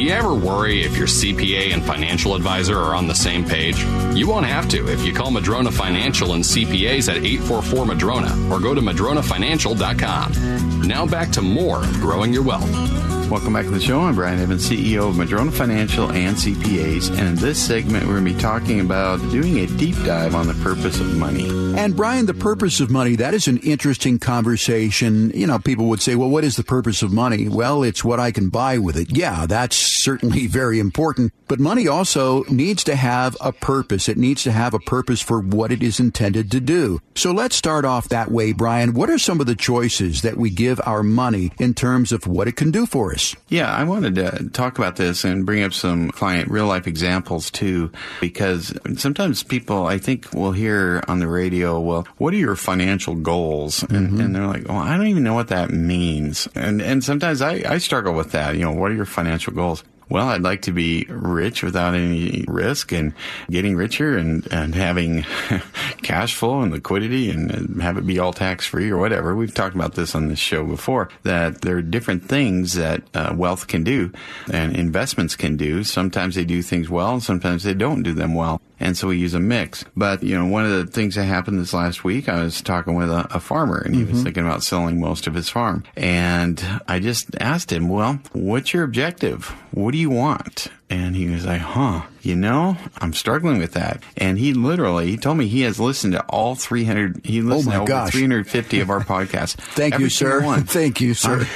[0.02, 3.78] You ever worry if your CPA and financial advisor are on the same page?
[4.16, 8.58] You won't have to if you call Madrona Financial and CPAs at 844 Madrona or
[8.58, 10.88] go to MadronaFinancial.com.
[10.88, 13.11] Now back to more Growing Your Wealth.
[13.32, 14.02] Welcome back to the show.
[14.02, 17.08] I'm Brian Evans, CEO of Madrona Financial and CPAs.
[17.08, 20.46] And in this segment, we're going to be talking about doing a deep dive on
[20.46, 21.48] the purpose of money.
[21.78, 25.30] And Brian, the purpose of money, that is an interesting conversation.
[25.30, 27.48] You know, people would say, well, what is the purpose of money?
[27.48, 29.16] Well, it's what I can buy with it.
[29.16, 31.32] Yeah, that's certainly very important.
[31.48, 34.10] But money also needs to have a purpose.
[34.10, 37.00] It needs to have a purpose for what it is intended to do.
[37.14, 38.92] So let's start off that way, Brian.
[38.92, 42.46] What are some of the choices that we give our money in terms of what
[42.46, 43.21] it can do for us?
[43.48, 47.50] Yeah, I wanted to talk about this and bring up some client real life examples
[47.50, 52.56] too, because sometimes people, I think, will hear on the radio, well, what are your
[52.56, 53.82] financial goals?
[53.82, 54.20] And, mm-hmm.
[54.20, 56.48] and they're like, well, I don't even know what that means.
[56.54, 58.54] And, and sometimes I, I struggle with that.
[58.56, 59.84] You know, what are your financial goals?
[60.12, 63.14] Well, I'd like to be rich without any risk and
[63.50, 65.22] getting richer and, and having
[66.02, 69.34] cash flow and liquidity and, have it be all tax free or whatever.
[69.34, 73.32] We've talked about this on this show before that there are different things that uh,
[73.34, 74.12] wealth can do
[74.52, 75.82] and investments can do.
[75.82, 78.60] Sometimes they do things well and sometimes they don't do them well.
[78.82, 79.84] And so we use a mix.
[79.96, 82.94] But, you know, one of the things that happened this last week, I was talking
[82.94, 84.12] with a, a farmer and he mm-hmm.
[84.12, 85.84] was thinking about selling most of his farm.
[85.96, 89.46] And I just asked him, well, what's your objective?
[89.70, 90.68] What do you want?
[90.92, 94.02] And he was like, huh, you know, I'm struggling with that.
[94.18, 97.86] And he literally, he told me he has listened to all 300, he listened oh
[97.86, 99.54] to over 350 of our podcasts.
[99.74, 100.42] Thank you, sir.
[100.60, 101.46] Thank you, sir.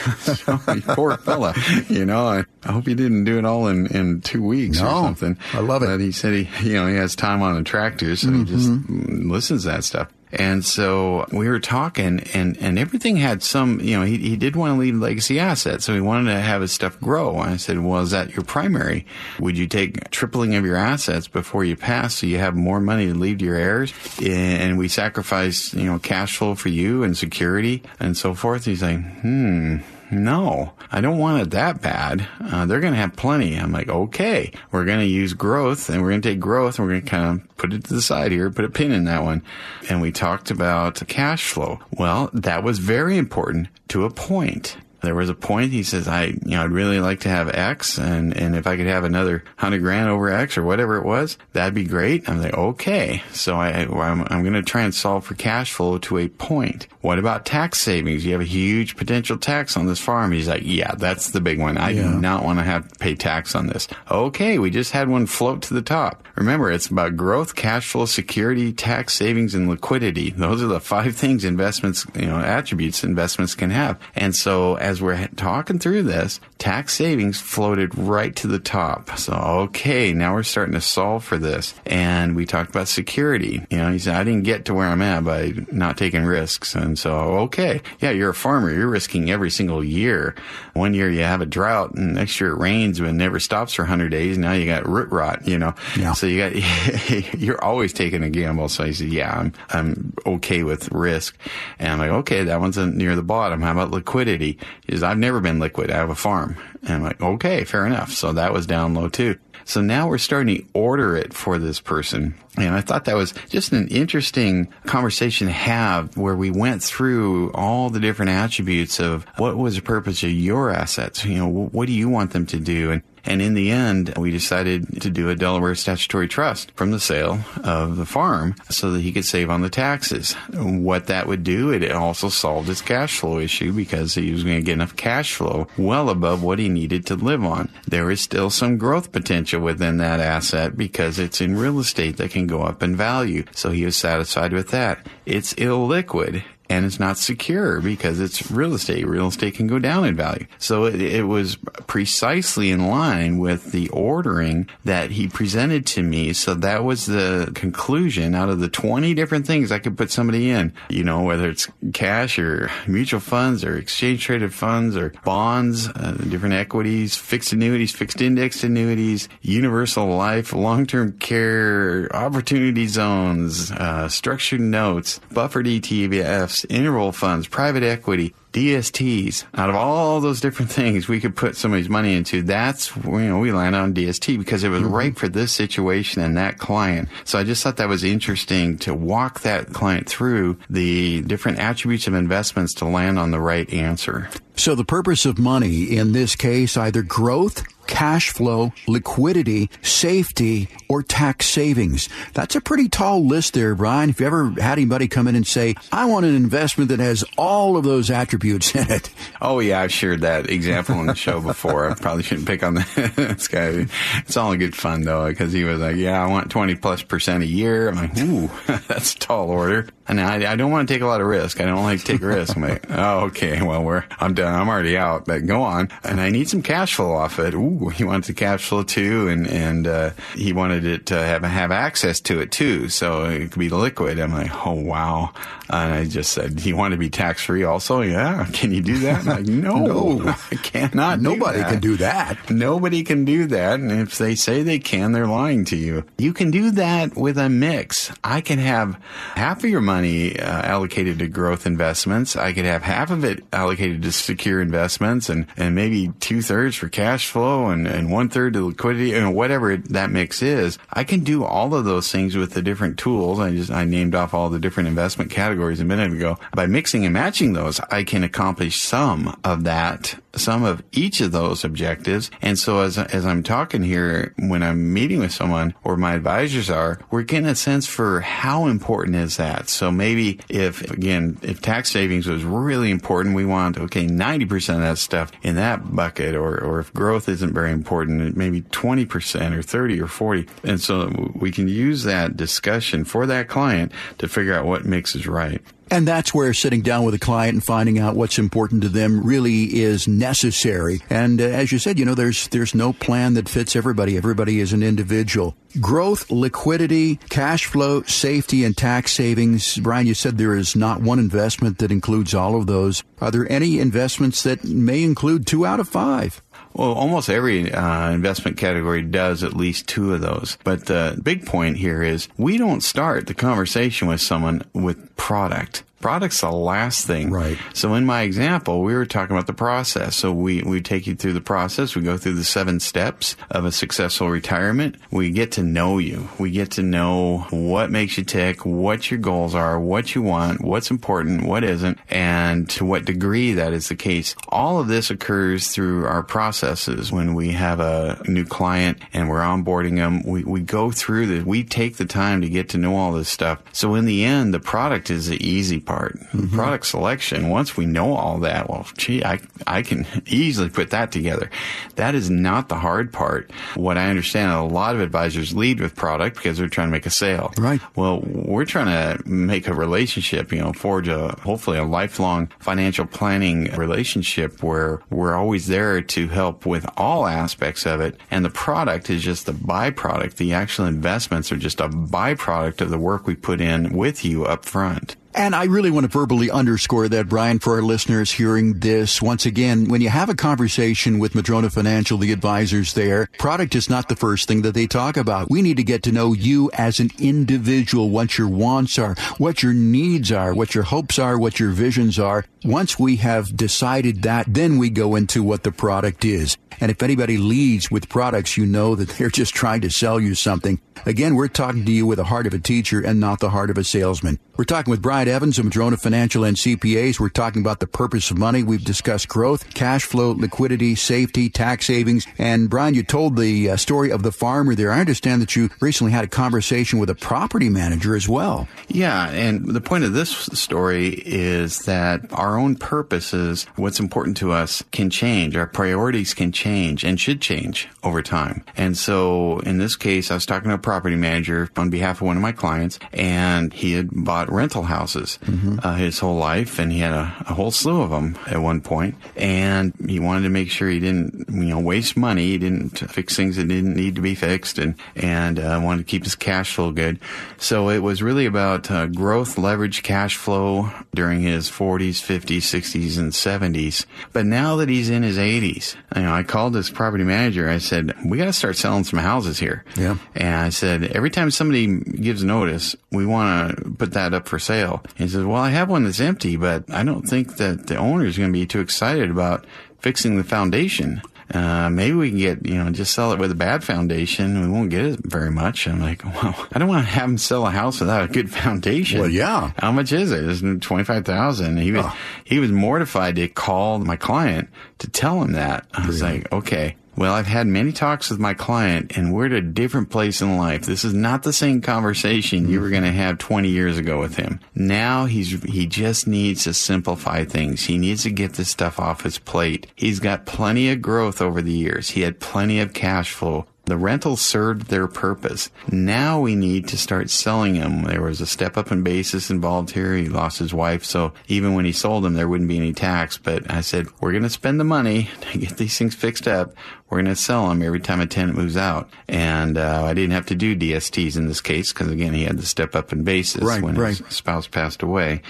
[0.94, 1.55] poor fella.
[1.90, 4.87] You know, I, I, hope he didn't do it all in, in two weeks no,
[4.87, 5.37] or something.
[5.53, 5.87] I love it.
[5.87, 8.38] But he said he, you know, he has time on the tractor, so mm-hmm.
[8.38, 10.09] he just listens to that stuff.
[10.32, 14.56] And so we were talking and, and everything had some, you know, he, he did
[14.56, 15.84] want to leave legacy assets.
[15.84, 17.40] So he wanted to have his stuff grow.
[17.40, 19.06] And I said, well, is that your primary?
[19.38, 23.06] Would you take tripling of your assets before you pass so you have more money
[23.06, 23.92] to leave to your heirs?
[24.22, 28.64] And we sacrifice, you know, cash flow for you and security and so forth.
[28.64, 29.78] He's like, hmm,
[30.10, 32.26] no, I don't want it that bad.
[32.40, 33.56] Uh, they're going to have plenty.
[33.56, 36.86] I'm like, okay, we're going to use growth and we're going to take growth and
[36.86, 39.04] we're going to kind of put it to the side here, put a pin in
[39.04, 39.42] that one.
[39.88, 41.80] And we talked about cash flow.
[41.90, 46.24] Well, that was very important to a point there was a point he says I
[46.24, 49.44] you know I'd really like to have X and and if I could have another
[49.56, 52.28] hundred grand over X or whatever it was that'd be great.
[52.28, 53.22] I'm like okay.
[53.32, 56.87] So I I'm, I'm going to try and solve for cash flow to a point.
[57.00, 58.24] What about tax savings?
[58.24, 60.32] You have a huge potential tax on this farm.
[60.32, 61.78] He's like yeah that's the big one.
[61.78, 62.02] I yeah.
[62.02, 63.88] do not want to have to pay tax on this.
[64.11, 66.26] Okay we just had one float to the top.
[66.37, 70.30] Remember it's about growth cash flow security tax savings and liquidity.
[70.30, 73.98] Those are the five things investments you know attributes investments can have.
[74.14, 79.18] And so as we're talking through this, tax savings floated right to the top.
[79.18, 81.75] So, okay, now we're starting to solve for this.
[81.85, 83.66] And we talked about security.
[83.68, 86.77] You know, he said, I didn't get to where I'm at by not taking risks.
[86.77, 88.70] And so, okay, yeah, you're a farmer.
[88.70, 90.37] You're risking every single year.
[90.75, 93.75] One year you have a drought and next year it rains but it never stops
[93.75, 94.38] for 100 days.
[94.38, 95.75] Now you got root rot, you know.
[95.99, 96.12] Yeah.
[96.12, 98.68] So you got, you're always taking a gamble.
[98.68, 101.37] So he said, yeah, I'm, I'm okay with risk.
[101.81, 103.62] And I'm like, okay, that one's near the bottom.
[103.62, 104.59] How about liquidity?
[104.88, 105.90] Is I've never been liquid.
[105.90, 106.57] I have a farm.
[106.83, 108.12] And I'm like, okay, fair enough.
[108.12, 109.38] So that was down low too.
[109.64, 112.37] So now we're starting to order it for this person.
[112.57, 117.51] And I thought that was just an interesting conversation to have where we went through
[117.53, 121.25] all the different attributes of what was the purpose of your assets?
[121.25, 122.92] You know, what do you want them to do?
[122.92, 127.00] And and in the end, we decided to do a Delaware statutory trust from the
[127.00, 130.32] sale of the farm so that he could save on the taxes.
[130.52, 134.56] What that would do, it also solved his cash flow issue because he was going
[134.56, 137.70] to get enough cash flow well above what he needed to live on.
[137.86, 142.30] There is still some growth potential within that asset because it's in real estate that
[142.30, 143.44] can go up in value.
[143.52, 145.06] So he was satisfied with that.
[145.24, 149.07] It's illiquid and it's not secure because it's real estate.
[149.07, 150.46] Real estate can go down in value.
[150.59, 156.33] So it, it, was precisely in line with the ordering that he presented to me.
[156.33, 160.50] So that was the conclusion out of the 20 different things I could put somebody
[160.50, 165.88] in, you know, whether it's cash or mutual funds or exchange traded funds or bonds,
[165.88, 174.09] uh, different equities, fixed annuities, fixed indexed annuities, universal life, long-term care, opportunity zones, uh,
[174.09, 179.44] structured notes, buffered ETFs, interval funds, private equity, DSTs.
[179.54, 183.38] Out of all those different things we could put somebody's money into, that's you know
[183.38, 184.94] we land on DST because it was mm-hmm.
[184.94, 187.08] right for this situation and that client.
[187.24, 192.06] So I just thought that was interesting to walk that client through the different attributes
[192.06, 194.30] of investments to land on the right answer.
[194.56, 201.03] So the purpose of money in this case either growth cash flow, liquidity, safety, or
[201.03, 202.09] tax savings.
[202.35, 204.11] That's a pretty tall list there, Brian.
[204.11, 207.25] If you ever had anybody come in and say, I want an investment that has
[207.37, 209.11] all of those attributes in it.
[209.40, 211.90] Oh, yeah, I've shared that example on the show before.
[211.90, 213.87] I probably shouldn't pick on this guy.
[214.18, 217.42] It's all good fun, though, because he was like, Yeah, I want 20 plus percent
[217.42, 217.88] a year.
[217.88, 218.51] I'm like, Ooh,
[218.88, 219.88] that's a tall order.
[220.08, 221.60] And I, I don't want to take a lot of risk.
[221.60, 222.56] I don't like to take risk.
[222.56, 224.54] I'm like, Oh, okay, well, we're, I'm done.
[224.54, 225.88] I'm already out, but go on.
[226.04, 227.54] And I need some cash flow off it.
[227.54, 231.42] Ooh, he wanted the cash flow too, and and uh, he wanted it to have
[231.42, 234.20] have access to it too, so it could be liquid.
[234.20, 235.32] I'm like, oh wow,
[235.68, 238.98] and I just said, "You want to be tax free also?" Yeah, can you do
[238.98, 239.20] that?
[239.20, 239.86] I'm like, no,
[240.18, 241.20] no, I cannot.
[241.20, 242.50] Nobody do can do that.
[242.50, 246.04] Nobody can do that, and if they say they can, they're lying to you.
[246.18, 248.12] You can do that with a mix.
[248.22, 249.00] I can have
[249.34, 252.37] half of your money uh, allocated to growth investments.
[252.37, 256.76] I could have half of it allocated to secure investments, and and maybe two thirds
[256.76, 260.78] for cash flow, and and one third to liquidity, and whatever that mix is.
[260.92, 263.38] I can do all of those things with the different tools.
[263.38, 266.38] I just I named off all the different investment categories a minute ago.
[266.54, 271.33] By mixing and matching those, I can accomplish some of that, some of each of
[271.33, 272.31] those objectives.
[272.42, 276.68] And so as, as I'm talking here, when I'm meeting with someone or my advisors
[276.70, 279.68] are, we're getting a sense for how important is that.
[279.68, 284.81] So maybe if, again, if tax savings was really important, we want, okay, 90% of
[284.83, 289.62] that stuff in that bucket, or, or if growth isn't very important, maybe 20% or
[289.62, 290.46] 30 or 40.
[290.64, 295.14] And so we can use that discussion for that client to figure out what mix
[295.14, 295.75] is right Right.
[295.90, 299.25] And that's where sitting down with a client and finding out what's important to them
[299.25, 301.01] really is necessary.
[301.11, 304.16] And uh, as you said, you know, there's there's no plan that fits everybody.
[304.16, 305.57] Everybody is an individual.
[305.81, 309.77] Growth, liquidity, cash flow, safety, and tax savings.
[309.79, 313.05] Brian, you said there is not one investment that includes all of those.
[313.20, 316.42] Are there any investments that may include two out of five?
[316.76, 320.58] Well, almost every uh, investment category does at least two of those.
[320.62, 325.84] But the big point here is we don't start the conversation with someone with product.
[326.07, 327.32] Product's the last thing.
[327.32, 327.59] Right.
[327.74, 330.14] So in my example, we were talking about the process.
[330.14, 331.96] So we, we take you through the process.
[331.96, 334.98] We go through the seven steps of a successful retirement.
[335.11, 336.28] We get to know you.
[336.38, 340.61] We get to know what makes you tick, what your goals are, what you want,
[340.61, 344.36] what's important, what isn't, and to what degree that is the case.
[344.50, 349.40] All of this occurs through our processes when we have a new client and we're
[349.40, 350.22] onboarding them.
[350.22, 351.44] We, we go through this.
[351.44, 353.61] We take the time to get to know all this stuff.
[353.72, 355.95] So in the end, the product is the easy part.
[356.05, 356.55] Mm-hmm.
[356.55, 361.12] Product selection, once we know all that, well, gee, I, I can easily put that
[361.12, 361.51] together.
[361.97, 363.51] That is not the hard part.
[363.74, 367.07] What I understand, a lot of advisors lead with product because they're trying to make
[367.07, 367.53] a sale.
[367.59, 367.80] Right.
[367.97, 373.07] Well, we're trying to make a relationship, you know, forge a, hopefully a lifelong financial
[373.07, 378.18] planning relationship where we're always there to help with all aspects of it.
[378.30, 380.36] And the product is just the byproduct.
[380.36, 384.44] The actual investments are just a byproduct of the work we put in with you
[384.44, 385.16] up front.
[385.37, 389.20] And I really want to verbally underscore that, Brian, for our listeners hearing this.
[389.20, 393.91] Once again, when you have a conversation with Madrona Financial, the advisors there, product is
[393.91, 395.51] not the first thing that they talk about.
[395.51, 399.62] We need to get to know you as an individual, what your wants are, what
[399.62, 402.47] your needs are, what your hopes are, what your visions are.
[402.64, 406.57] Once we have decided that, then we go into what the product is.
[406.80, 410.34] And if anybody leads with products, you know that they're just trying to sell you
[410.34, 410.80] something.
[411.05, 413.70] Again, we're talking to you with the heart of a teacher and not the heart
[413.70, 414.39] of a salesman.
[414.57, 417.20] We're talking with Brian Evans of Madrona Financial and CPAs.
[417.20, 418.62] We're talking about the purpose of money.
[418.62, 422.26] We've discussed growth, cash flow, liquidity, safety, tax savings.
[422.38, 424.92] And Brian, you told the uh, story of the farmer there.
[424.92, 428.66] I understand that you recently had a conversation with a property manager as well.
[428.88, 429.28] Yeah.
[429.28, 434.82] And the point of this story is that our own purposes, what's important to us
[434.90, 435.54] can change.
[435.54, 438.64] Our priorities can change and should change over time.
[438.74, 442.26] And so in this case, I was talking to a property manager on behalf of
[442.26, 445.78] one of my clients and he had bought rental houses mm-hmm.
[445.82, 448.80] uh, his whole life and he had a, a, whole slew of them at one
[448.80, 449.18] point.
[449.18, 452.99] point and he wanted to make sure he didn't you know waste money he didn't
[453.11, 456.34] fix things that didn't need to be fixed and and uh, wanted to keep his
[456.34, 457.18] cash flow good
[457.57, 463.18] so it was really about uh, growth leverage cash flow during his 40s 50s 60s
[463.18, 467.24] and 70s but now that he's in his 80s you know I called this property
[467.24, 467.68] manager.
[467.68, 469.84] I said we got to start selling some houses here.
[469.96, 470.16] Yeah.
[470.34, 474.58] And I said every time somebody gives notice we want to put that up for
[474.58, 475.02] sale.
[475.16, 478.24] He says, well, I have one that's empty, but I don't think that the owner
[478.24, 479.66] is going to be too excited about
[480.00, 481.22] fixing the foundation.
[481.53, 484.61] Uh, maybe we can get, you know, just sell it with a bad foundation.
[484.61, 485.86] We won't get it very much.
[485.86, 488.51] I'm like, well, I don't want to have him sell a house without a good
[488.51, 489.20] foundation.
[489.20, 489.72] Well, yeah.
[489.78, 490.44] How much is it?
[490.44, 491.76] It's 25,000.
[491.76, 492.16] He was, oh.
[492.44, 494.68] he was mortified to call my client
[494.99, 495.86] to tell him that.
[495.92, 496.38] I was really?
[496.38, 496.97] like, okay.
[497.16, 500.58] Well, I've had many talks with my client and we're at a different place in
[500.58, 500.82] life.
[500.82, 504.36] This is not the same conversation you were going to have 20 years ago with
[504.36, 504.60] him.
[504.74, 507.84] Now he's, he just needs to simplify things.
[507.84, 509.86] He needs to get this stuff off his plate.
[509.96, 512.10] He's got plenty of growth over the years.
[512.10, 513.66] He had plenty of cash flow.
[513.87, 515.70] The rentals served their purpose.
[515.93, 518.03] Now we need to start selling them.
[518.03, 520.16] There was a step up in basis involved here.
[520.16, 523.39] He lost his wife, so even when he sold them, there wouldn't be any tax.
[523.39, 526.74] But I said, we're going to spend the money to get these things fixed up.
[527.09, 529.09] We're going to sell them every time a tenant moves out.
[529.28, 532.57] And uh, I didn't have to do DSTs in this case because, again, he had
[532.57, 534.18] to step up in basis right, when right.
[534.18, 535.43] his spouse passed away.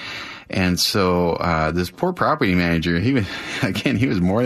[0.49, 3.27] And so uh, this poor property manager, he was
[3.63, 4.43] again, he was more.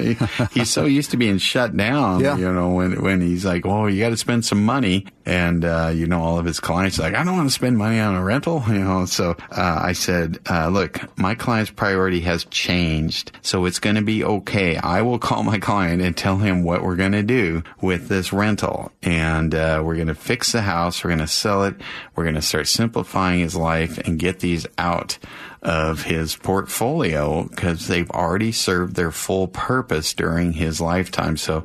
[0.52, 2.36] he's so used to being shut down, yeah.
[2.36, 5.92] you know, when when he's like, "Oh, you got to spend some money," and uh,
[5.94, 8.22] you know, all of his clients like, "I don't want to spend money on a
[8.22, 9.04] rental," you know.
[9.06, 14.02] So uh, I said, uh, "Look, my client's priority has changed, so it's going to
[14.02, 14.76] be okay.
[14.76, 18.32] I will call my client and tell him what we're going to do with this
[18.32, 21.04] rental, and uh, we're going to fix the house.
[21.04, 21.76] We're going to sell it.
[22.16, 25.16] We're going to start simplifying his life and get these out."
[25.62, 31.36] of his portfolio because they've already served their full purpose during his lifetime.
[31.36, 31.64] So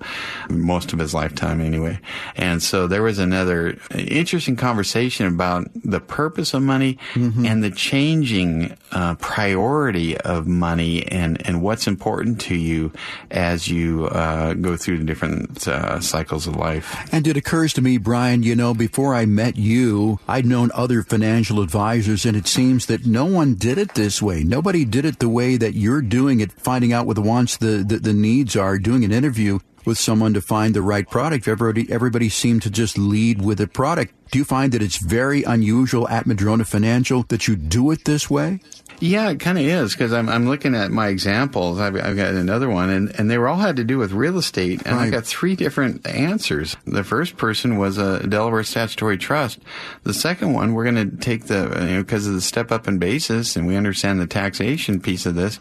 [0.49, 1.99] most of his lifetime anyway.
[2.35, 7.45] And so there was another another interesting conversation about the purpose of money mm-hmm.
[7.45, 12.91] and the changing uh, priority of money and, and what's important to you
[13.31, 16.95] as you uh, go through the different uh, cycles of life.
[17.11, 21.01] And it occurs to me, Brian, you know, before I met you, I'd known other
[21.01, 24.43] financial advisors, and it seems that no one did it this way.
[24.43, 27.83] Nobody did it the way that you're doing it, finding out what the wants, the,
[27.87, 31.47] the, the needs are, doing an interview with someone to find the right product.
[31.47, 34.13] Everybody, everybody seemed to just lead with a product.
[34.31, 38.29] Do you find that it's very unusual at Madrona Financial that you do it this
[38.29, 38.59] way?
[38.99, 41.79] Yeah, it kind of is because I'm, I'm looking at my examples.
[41.79, 44.37] I've, I've, got another one, and, and they were all had to do with real
[44.37, 44.83] estate.
[44.85, 45.07] And right.
[45.07, 46.77] I got three different answers.
[46.85, 49.59] The first person was a Delaware statutory trust.
[50.03, 52.87] The second one, we're going to take the, you know, because of the step up
[52.87, 55.59] in basis and we understand the taxation piece of this,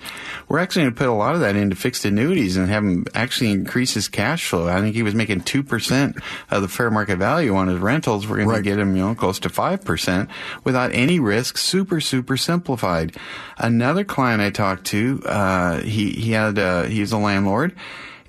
[0.48, 3.04] we're actually going to put a lot of that into fixed annuities and have him
[3.14, 4.68] actually increase his cash flow.
[4.68, 8.28] I think he was making 2% of the fair market value on his rentals.
[8.28, 8.56] We're going right.
[8.58, 10.28] to get him, you know, close to 5%
[10.62, 11.58] without any risk.
[11.58, 13.16] Super, super simplified.
[13.58, 17.74] Another client I talked to, uh, he he had uh, he's a landlord,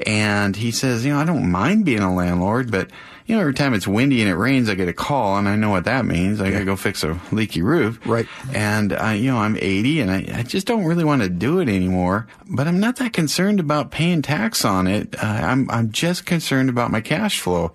[0.05, 2.89] and he says, you know, I don't mind being a landlord, but
[3.25, 5.55] you know, every time it's windy and it rains, I get a call, and I
[5.55, 6.39] know what that means.
[6.39, 7.99] I got to go fix a leaky roof.
[8.05, 8.27] Right.
[8.53, 11.59] And I, you know, I'm 80, and I, I just don't really want to do
[11.59, 12.27] it anymore.
[12.47, 15.15] But I'm not that concerned about paying tax on it.
[15.15, 17.73] Uh, I'm I'm just concerned about my cash flow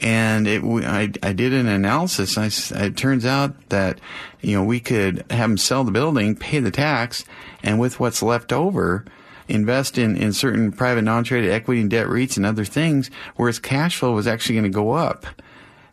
[0.00, 2.38] and it, I, I did an analysis.
[2.38, 2.50] I,
[2.84, 4.00] it turns out that
[4.40, 7.24] you know we could have them sell the building, pay the tax,
[7.62, 9.04] and with what's left over,
[9.48, 13.58] invest in, in certain private non-traded equity and debt REITs and other things, where his
[13.58, 15.26] cash flow was actually going to go up,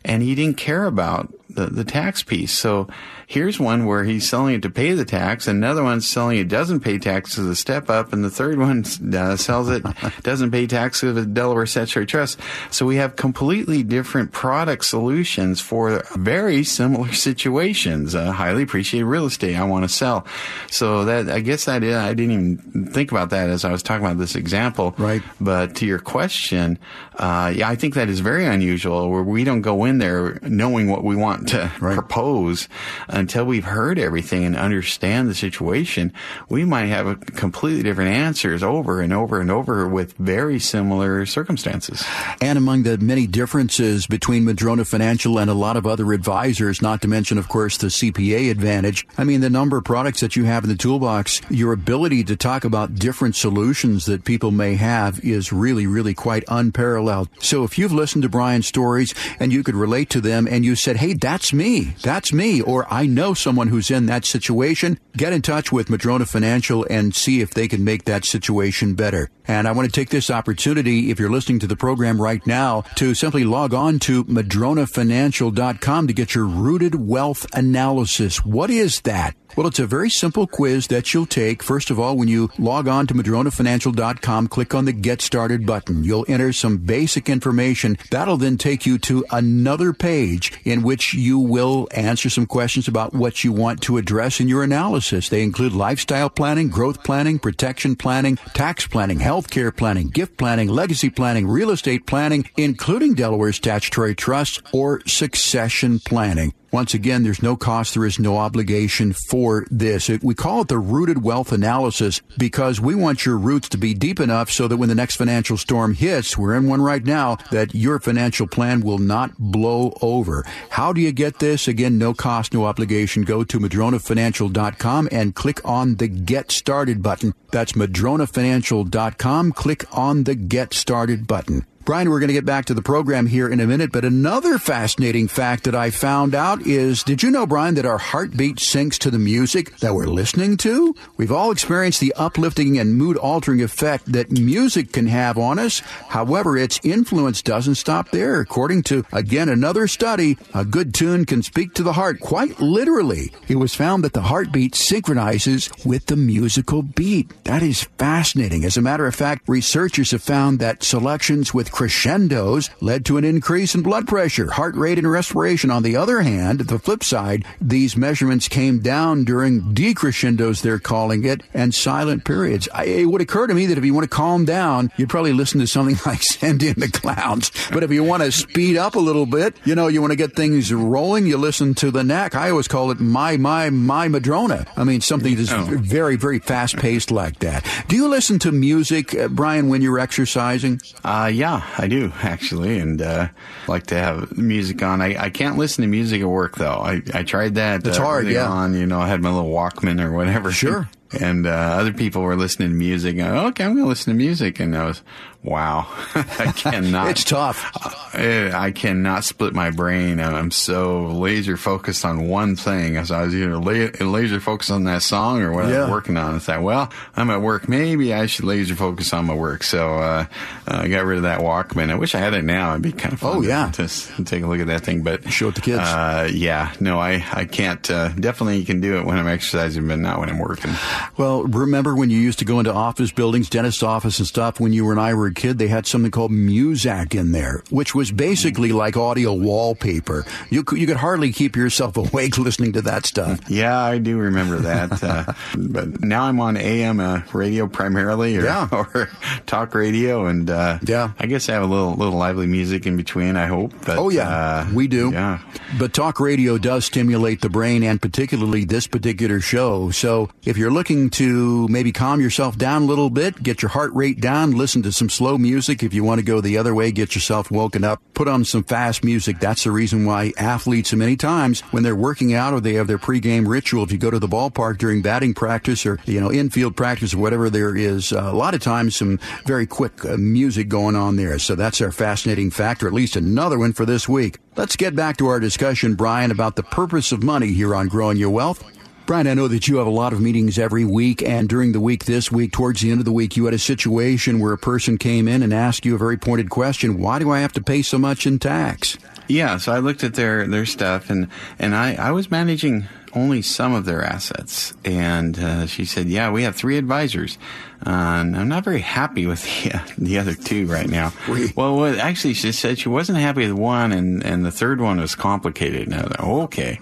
[0.04, 2.52] and he didn't care about the, the tax piece.
[2.52, 2.88] So
[3.26, 6.80] here's one where he's selling it to pay the tax, another one's selling it doesn't
[6.80, 8.84] pay taxes, a step up, and the third one
[9.14, 9.84] uh, sells it
[10.22, 12.38] doesn't pay tax as a Delaware statutory trust.
[12.70, 18.14] So we have completely different product solutions for very similar situations.
[18.14, 20.24] Uh, highly appreciated real estate I want to sell.
[20.70, 23.82] So that I guess that is, I didn't even think about that as I was
[23.82, 24.94] talking about this example.
[24.96, 25.22] Right.
[25.40, 26.78] But to your question,
[27.16, 30.88] uh, yeah, I think that is very unusual where we don't go in there knowing
[30.88, 31.94] what we want to right.
[31.94, 32.68] propose
[33.08, 36.12] until we've heard everything and understand the situation.
[36.48, 41.26] We might have a completely different answers over and over and over with very similar
[41.26, 42.04] circumstances.
[42.40, 47.02] And among the many differences between Madrona Financial and a lot of other advisors, not
[47.02, 50.44] to mention, of course, the CPA advantage, I mean, the number of products that you
[50.44, 55.20] have in the toolbox, your ability to talk about different solutions that people may have
[55.24, 57.28] is really, really quite unparalleled.
[57.40, 60.74] So if you've listened to Brian's stories and you could relate to them and you
[60.74, 61.94] said, hey, that's me.
[62.00, 62.62] That's me.
[62.62, 64.98] Or I know someone who's in that situation.
[65.14, 69.28] Get in touch with Madrona Financial and see if they can make that situation better.
[69.46, 72.82] And I want to take this opportunity, if you're listening to the program right now,
[72.96, 78.42] to simply log on to madronafinancial.com to get your rooted wealth analysis.
[78.42, 79.34] What is that?
[79.56, 81.62] Well, it's a very simple quiz that you'll take.
[81.62, 86.04] First of all, when you log on to madronafinancial.com, click on the Get Started button.
[86.04, 87.98] You'll enter some basic information.
[88.10, 93.12] That'll then take you to another page in which you will answer some questions about
[93.12, 95.28] what you want to address in your analysis.
[95.28, 101.10] They include lifestyle planning, growth planning, protection planning, tax planning, healthcare planning, gift planning, legacy
[101.10, 106.54] planning, real estate planning, including Delaware statutory trusts or succession planning.
[106.70, 110.08] Once again, there's no cost, there is no obligation for this.
[110.22, 114.20] We call it the rooted wealth analysis because we want your roots to be deep
[114.20, 117.74] enough so that when the next financial storm hits, we're in one right now, that
[117.74, 120.44] your financial plan will not blow over.
[120.70, 121.68] How do you get this?
[121.68, 123.22] Again, no cost, no obligation.
[123.22, 127.34] Go to madronafinancial.com and click on the Get Started button.
[127.50, 129.52] That's madronafinancial.com.
[129.52, 131.64] Click on the Get Started button.
[131.88, 134.58] Brian, we're going to get back to the program here in a minute, but another
[134.58, 138.98] fascinating fact that I found out is did you know, Brian, that our heartbeat syncs
[138.98, 140.94] to the music that we're listening to?
[141.16, 145.80] We've all experienced the uplifting and mood altering effect that music can have on us.
[146.08, 148.38] However, its influence doesn't stop there.
[148.38, 153.32] According to, again, another study, a good tune can speak to the heart quite literally.
[153.48, 157.32] It was found that the heartbeat synchronizes with the musical beat.
[157.44, 158.66] That is fascinating.
[158.66, 163.24] As a matter of fact, researchers have found that selections with crescendos led to an
[163.24, 165.70] increase in blood pressure, heart rate, and respiration.
[165.70, 171.24] On the other hand, the flip side, these measurements came down during decrescendos, they're calling
[171.24, 172.68] it, and silent periods.
[172.74, 175.32] I, it would occur to me that if you want to calm down, you'd probably
[175.32, 177.52] listen to something like Send in the Clowns.
[177.70, 180.16] But if you want to speed up a little bit, you know, you want to
[180.16, 182.34] get things rolling, you listen to the neck.
[182.34, 184.66] I always call it my, my, my Madrona.
[184.76, 185.68] I mean, something that's oh.
[185.78, 187.64] very, very fast paced like that.
[187.86, 190.80] Do you listen to music, uh, Brian, when you're exercising?
[191.04, 191.67] Uh, yeah.
[191.76, 193.28] I do actually, and uh,
[193.66, 195.02] like to have music on.
[195.02, 196.78] I, I can't listen to music at work though.
[196.78, 197.86] I, I tried that.
[197.86, 198.48] It's hard, yeah.
[198.48, 200.52] On, you know, I had my little Walkman or whatever.
[200.52, 200.88] Sure.
[201.18, 203.16] And uh, other people were listening to music.
[203.16, 205.00] And, okay, I'm going to listen to music, and I was,
[205.42, 207.10] wow, I cannot.
[207.10, 207.70] It's tough.
[208.14, 210.20] Uh, I cannot split my brain.
[210.20, 212.96] I'm so laser focused on one thing.
[212.96, 215.80] As I was either la- laser focused on that song or what I Yeah.
[215.82, 216.36] was working on.
[216.36, 217.68] It's like, well, I'm at work.
[217.68, 219.62] Maybe I should laser focus on my work.
[219.62, 220.26] So uh,
[220.66, 221.90] uh, I got rid of that Walkman.
[221.90, 222.70] I wish I had it now.
[222.72, 223.36] It'd be kind of fun.
[223.36, 223.70] Oh, yeah.
[223.72, 225.02] to, s- take a look at that thing.
[225.02, 225.78] But Show it to kids.
[225.80, 227.88] Uh, yeah, no, I I can't.
[227.90, 230.72] Uh, definitely, you can do it when I'm exercising, but not when I'm working.
[231.16, 234.72] Well, remember when you used to go into office buildings, dentist office and stuff, when
[234.72, 238.10] you and I were a kid, they had something called Muzak in there, which was
[238.12, 240.24] basically like audio wallpaper.
[240.50, 243.40] You could, you could hardly keep yourself awake listening to that stuff.
[243.48, 245.02] Yeah, I do remember that.
[245.02, 248.68] Uh, but now I'm on AM uh, radio primarily, or, Yeah.
[248.72, 249.08] or
[249.46, 251.12] talk radio, and uh, Yeah.
[251.18, 253.36] I guess I have a little little lively music in between.
[253.36, 253.72] I hope.
[253.84, 255.10] But, Oh, yeah, uh, we do.
[255.12, 255.38] Yeah,
[255.78, 259.90] But talk radio does stimulate the brain and particularly this particular show.
[259.90, 263.92] So if you're looking to maybe calm yourself down a little bit, get your heart
[263.94, 265.82] rate down, listen to some slow music.
[265.82, 268.62] If you want to go the other way, get yourself woken up, put on some
[268.62, 269.40] fast music.
[269.40, 273.00] That's the reason why athletes many times when they're working out or they have their
[273.00, 276.76] pregame ritual, if you go to the ballpark during batting practice or, you know, infield
[276.76, 280.68] practice or whatever there is, uh, a lot of times some very quick uh, music
[280.68, 281.36] going on there.
[281.40, 284.38] So that's our fascinating factor, at least another one for this week.
[284.54, 288.18] Let's get back to our discussion, Brian, about the purpose of money here on Growing
[288.18, 288.77] Your Wealth.
[289.08, 291.80] Brian, I know that you have a lot of meetings every week, and during the
[291.80, 294.58] week this week, towards the end of the week, you had a situation where a
[294.58, 297.62] person came in and asked you a very pointed question Why do I have to
[297.62, 298.98] pay so much in tax?
[299.26, 299.56] yeah.
[299.56, 301.28] So I looked at their their stuff, and
[301.58, 302.86] and I I was managing
[303.18, 307.38] only some of their assets, and uh, she said, "Yeah, we have three advisors."
[307.86, 311.12] Uh, and I'm not very happy with the, the other two right now.
[311.54, 315.14] Well, actually, she said she wasn't happy with one, and, and the third one was
[315.14, 315.86] complicated.
[315.86, 316.80] And I like, okay,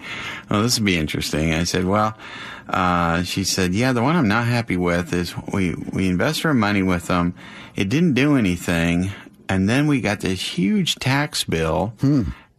[0.51, 1.53] well, this would be interesting.
[1.53, 2.17] I said, well,
[2.69, 6.55] uh, she said, yeah, the one I'm not happy with is we, we invest our
[6.55, 7.35] money with them.
[7.75, 9.11] It didn't do anything.
[9.49, 11.93] And then we got this huge tax bill.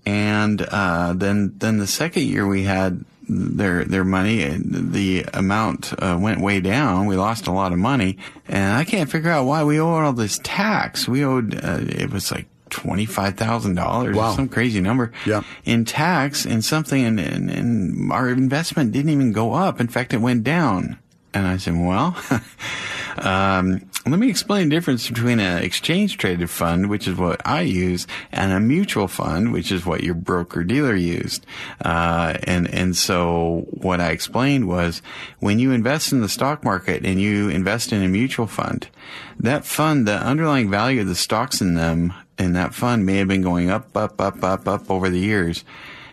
[0.06, 6.18] And, uh, then, then the second year we had their, their money, the amount, uh,
[6.20, 7.06] went way down.
[7.08, 8.18] We lost a lot of money.
[8.48, 11.08] And I can't figure out why we owed all this tax.
[11.08, 14.36] We owed, uh, it was like, $25,000 Wow.
[14.36, 15.42] some crazy number Yeah.
[15.64, 19.80] in tax and something and, and, and our investment didn't even go up.
[19.80, 20.98] In fact, it went down.
[21.34, 22.16] And I said, well,
[23.18, 27.62] um, let me explain the difference between an exchange traded fund, which is what I
[27.62, 31.46] use, and a mutual fund, which is what your broker dealer used.
[31.84, 35.02] Uh, and, and so what I explained was
[35.40, 38.88] when you invest in the stock market and you invest in a mutual fund,
[39.40, 43.28] that fund, the underlying value of the stocks in them, in that fund may have
[43.28, 45.64] been going up, up, up, up, up over the years.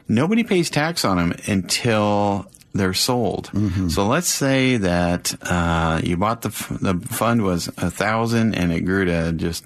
[0.08, 3.50] Nobody pays tax on them until they're sold.
[3.90, 8.72] So let's say that uh, you bought the f- the fund was a thousand and
[8.72, 9.64] it grew to just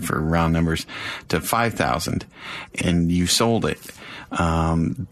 [0.00, 0.86] for round numbers
[1.28, 2.24] to five thousand,
[2.82, 3.78] and you sold it.
[4.30, 5.06] Um,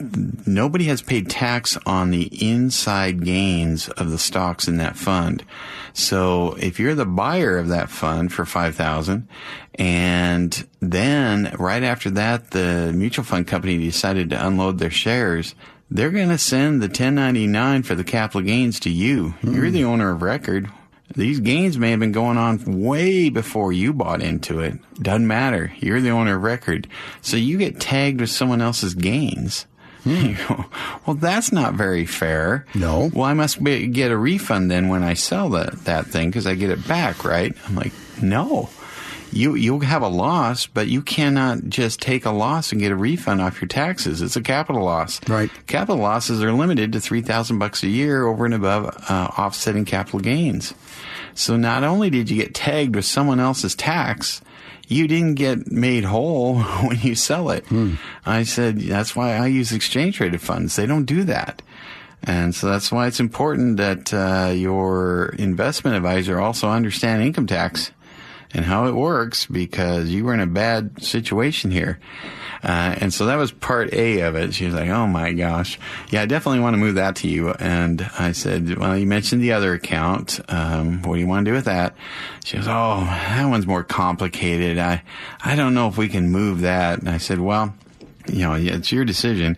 [0.46, 5.44] nobody has paid tax on the inside gains of the stocks in that fund.
[5.92, 9.28] So if you're the buyer of that fund for 5000
[9.76, 15.54] and then right after that the mutual fund company decided to unload their shares,
[15.92, 19.30] they're going to send the 1099 for the capital gains to you.
[19.30, 19.54] Hmm.
[19.54, 20.70] You're the owner of record.
[21.14, 24.78] These gains may have been going on way before you bought into it.
[24.94, 25.70] Doesn't matter.
[25.78, 26.88] You're the owner of record.
[27.20, 29.66] So you get tagged with someone else's gains.
[30.04, 30.32] Hmm.
[30.48, 30.64] Go,
[31.06, 32.66] well, that's not very fair.
[32.74, 33.10] No.
[33.12, 36.46] Well, I must be, get a refund then when I sell that, that thing because
[36.46, 37.54] I get it back, right?
[37.66, 38.70] I'm like, no.
[39.32, 42.96] You, you'll have a loss, but you cannot just take a loss and get a
[42.96, 44.20] refund off your taxes.
[44.20, 45.20] It's a capital loss.
[45.28, 45.50] Right.
[45.66, 50.20] Capital losses are limited to 3000 bucks a year over and above uh, offsetting capital
[50.20, 50.74] gains.
[51.34, 54.42] So not only did you get tagged with someone else's tax,
[54.86, 57.64] you didn't get made whole when you sell it.
[58.26, 60.76] I said, that's why I use exchange traded funds.
[60.76, 61.62] They don't do that.
[62.24, 67.90] And so that's why it's important that uh, your investment advisor also understand income tax
[68.54, 71.98] and how it works because you were in a bad situation here.
[72.62, 74.54] Uh, and so that was part A of it.
[74.54, 75.80] She was like, "Oh my gosh,
[76.10, 79.42] yeah, I definitely want to move that to you." And I said, "Well, you mentioned
[79.42, 80.38] the other account.
[80.48, 81.96] Um, what do you want to do with that?"
[82.44, 84.78] She goes, "Oh, that one's more complicated.
[84.78, 85.02] I,
[85.44, 87.74] I don't know if we can move that." And I said, "Well."
[88.28, 89.56] You know, it's your decision.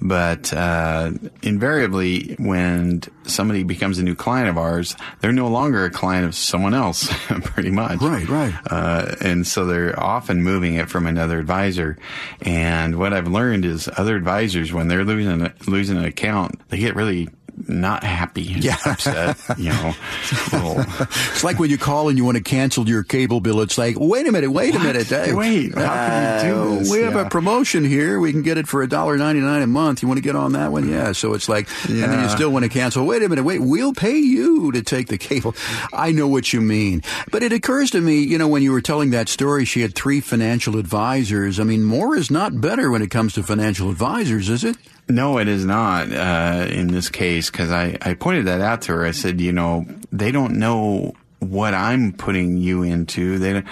[0.00, 1.12] But uh,
[1.42, 6.34] invariably, when somebody becomes a new client of ours, they're no longer a client of
[6.34, 7.08] someone else,
[7.44, 8.00] pretty much.
[8.00, 8.54] Right, right.
[8.70, 11.96] Uh, and so they're often moving it from another advisor.
[12.42, 16.96] And what I've learned is other advisors, when they're losing losing an account, they get
[16.96, 17.28] really
[17.68, 18.76] not happy, yeah.
[18.84, 19.94] upset, you know.
[20.32, 23.60] it's like when you call and you want to cancel your cable bill.
[23.60, 24.80] It's like, wait a minute, wait what?
[24.82, 25.10] a minute.
[25.34, 26.90] Wait, how can you do uh, this?
[26.90, 27.10] We yeah.
[27.10, 28.20] have a promotion here.
[28.20, 30.02] We can get it for a dollar ninety nine a month.
[30.02, 30.88] You want to get on that one?
[30.88, 31.12] Yeah.
[31.12, 32.04] So it's like, yeah.
[32.04, 33.06] and then you still want to cancel.
[33.06, 33.60] Wait a minute, wait.
[33.60, 35.54] We'll pay you to take the cable.
[35.92, 38.80] I know what you mean, but it occurs to me, you know, when you were
[38.80, 41.60] telling that story, she had three financial advisors.
[41.60, 44.76] I mean, more is not better when it comes to financial advisors, is it?
[45.08, 48.92] No, it is not uh, in this case because I, I pointed that out to
[48.92, 49.04] her.
[49.04, 53.38] I said, you know, they don't know what I'm putting you into.
[53.38, 53.62] They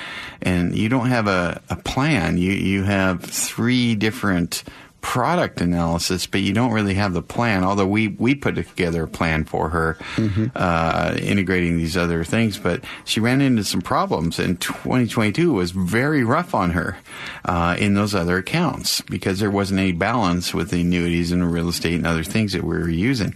[0.42, 2.36] and you don't have a, a plan.
[2.36, 4.62] You you have three different
[5.02, 7.64] product analysis, but you don't really have the plan.
[7.64, 10.46] Although we we put together a plan for her, mm-hmm.
[10.54, 16.24] uh, integrating these other things, but she ran into some problems, and 2022 was very
[16.24, 16.96] rough on her
[17.44, 21.68] uh, in those other accounts because there wasn't any balance with the annuities and real
[21.68, 23.34] estate and other things that we were using.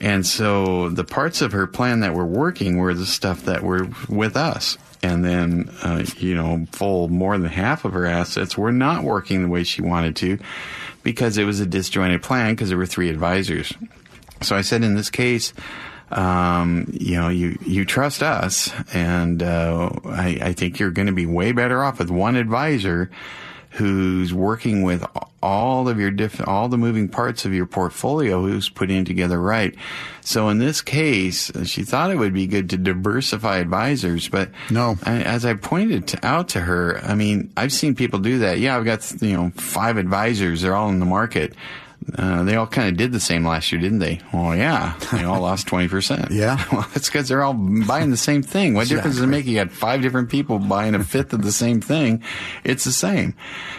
[0.00, 3.88] And so the parts of her plan that were working were the stuff that were
[4.08, 8.72] with us and then uh, you know full more than half of her assets were
[8.72, 10.38] not working the way she wanted to
[11.02, 13.72] because it was a disjointed plan because there were three advisors.
[14.42, 15.52] So I said, in this case,
[16.10, 21.12] um, you know, you, you trust us, and uh, I, I think you're going to
[21.12, 23.10] be way better off with one advisor
[23.70, 25.04] who's working with
[25.42, 29.74] all of your different, all the moving parts of your portfolio, who's putting together right.
[30.20, 34.96] So in this case, she thought it would be good to diversify advisors, but no.
[35.04, 38.58] I, as I pointed to, out to her, I mean, I've seen people do that.
[38.58, 41.54] Yeah, I've got you know five advisors; they're all in the market.
[42.16, 44.20] Uh, they all kind of did the same last year, didn't they?
[44.32, 46.30] Well, yeah, they all lost twenty percent.
[46.40, 48.74] Yeah, well, that's because they're all buying the same thing.
[48.74, 48.96] What exactly.
[48.96, 49.46] difference does it make?
[49.46, 52.22] You got five different people buying a fifth of the same thing.
[52.64, 53.34] It's the same.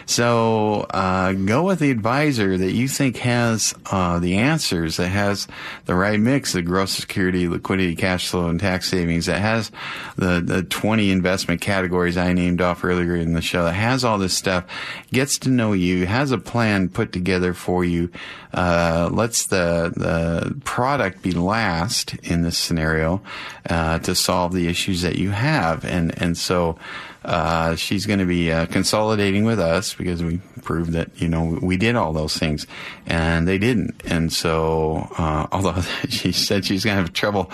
[0.06, 5.48] So uh, go with the advisor that you think has uh, the answers, that has
[5.86, 9.26] the right mix of gross security, liquidity, cash flow, and tax savings.
[9.26, 9.72] That has
[10.16, 13.64] the the twenty investment categories I named off earlier in the show.
[13.64, 14.64] That has all this stuff,
[15.12, 18.10] gets to know you, has a plan put together for you
[18.54, 23.22] uh, lets the the product be last in this scenario
[23.68, 26.78] uh, to solve the issues that you have, and and so
[27.24, 31.58] uh, she's going to be uh, consolidating with us because we proved that you know
[31.60, 32.66] we did all those things,
[33.06, 34.02] and they didn't.
[34.04, 37.50] And so, uh, although she said she's going to have trouble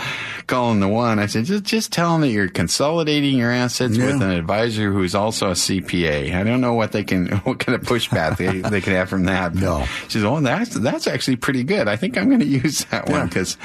[0.47, 4.07] calling the one, I said just just tell them that you're consolidating your assets yeah.
[4.07, 6.35] with an advisor who's also a CPA.
[6.35, 9.25] I don't know what they can what kind of pushback they they can have from
[9.25, 9.55] that.
[9.55, 11.89] No, she said, "Oh, that's that's actually pretty good.
[11.89, 13.57] I think I'm going to use that one because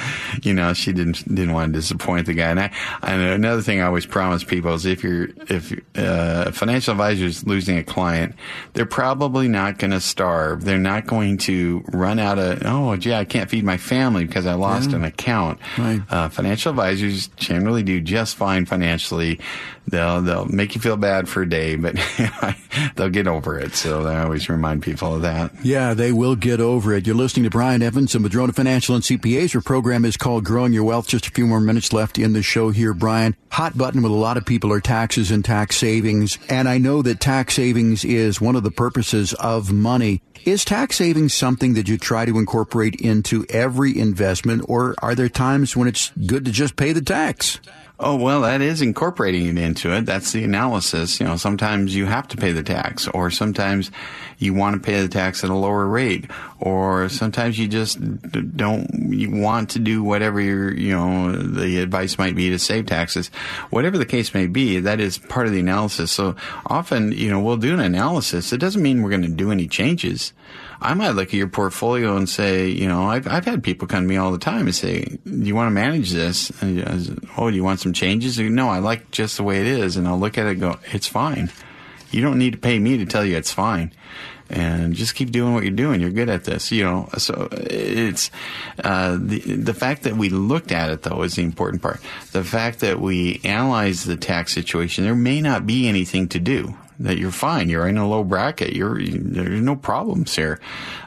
[0.41, 3.81] you know she didn't didn't want to disappoint the guy." And I, and another thing
[3.81, 8.35] I always promise people is if you're if uh, financial advisor is losing a client,
[8.73, 10.63] they're probably not going to starve.
[10.63, 14.45] They're not going to run out of, oh, gee, I can't feed my family because
[14.45, 14.97] I lost yeah.
[14.97, 15.59] an account.
[15.77, 16.01] Right.
[16.09, 19.39] Uh, financial advisors generally do just fine financially.
[19.87, 21.95] They'll, they'll make you feel bad for a day, but
[22.95, 23.75] they'll get over it.
[23.75, 25.51] So I always remind people of that.
[25.63, 27.05] Yeah, they will get over it.
[27.05, 29.53] You're listening to Brian Evans and Madrona Financial and CPAs.
[29.53, 31.07] Our program is called Growing Your Wealth.
[31.07, 33.35] Just a few more minutes left in the show here, Brian.
[33.51, 36.37] Hot button with a lot of people are taxes and tax savings.
[36.47, 40.21] And I know that tax savings is one of the purposes of money.
[40.45, 45.27] Is tax savings something that you try to incorporate into every investment, or are there
[45.27, 47.59] times when it's good to just pay the tax?
[47.99, 50.05] Oh, well, that is incorporating it into it.
[50.05, 51.19] That's the analysis.
[51.19, 53.91] You know, sometimes you have to pay the tax, or sometimes
[54.39, 56.29] you want to pay the tax at a lower rate,
[56.59, 57.99] or sometimes you just
[58.57, 62.87] don't you want to do whatever your, you know, the advice might be to save
[62.87, 63.27] taxes.
[63.69, 66.11] Whatever the case may be, that is part of the analysis.
[66.11, 66.35] So
[66.65, 68.51] often, you know, we'll do an analysis.
[68.51, 70.33] It doesn't mean we're going to do any changes.
[70.83, 74.03] I might look at your portfolio and say, you know, I've, I've had people come
[74.03, 76.51] to me all the time and say, do you want to manage this?
[76.61, 78.37] And, oh, do you want some changes?
[78.37, 79.95] No, I like just the way it is.
[79.95, 81.49] And I'll look at it and go, it's fine.
[82.11, 83.93] You don't need to pay me to tell you it's fine.
[84.49, 86.01] And just keep doing what you're doing.
[86.01, 87.09] You're good at this, you know.
[87.17, 88.29] So it's
[88.83, 92.01] uh, the the fact that we looked at it though is the important part.
[92.33, 96.75] The fact that we analyzed the tax situation, there may not be anything to do
[96.99, 97.69] that you're fine.
[97.69, 98.73] You're in a low bracket.
[98.73, 100.59] You're, you, there's no problems here.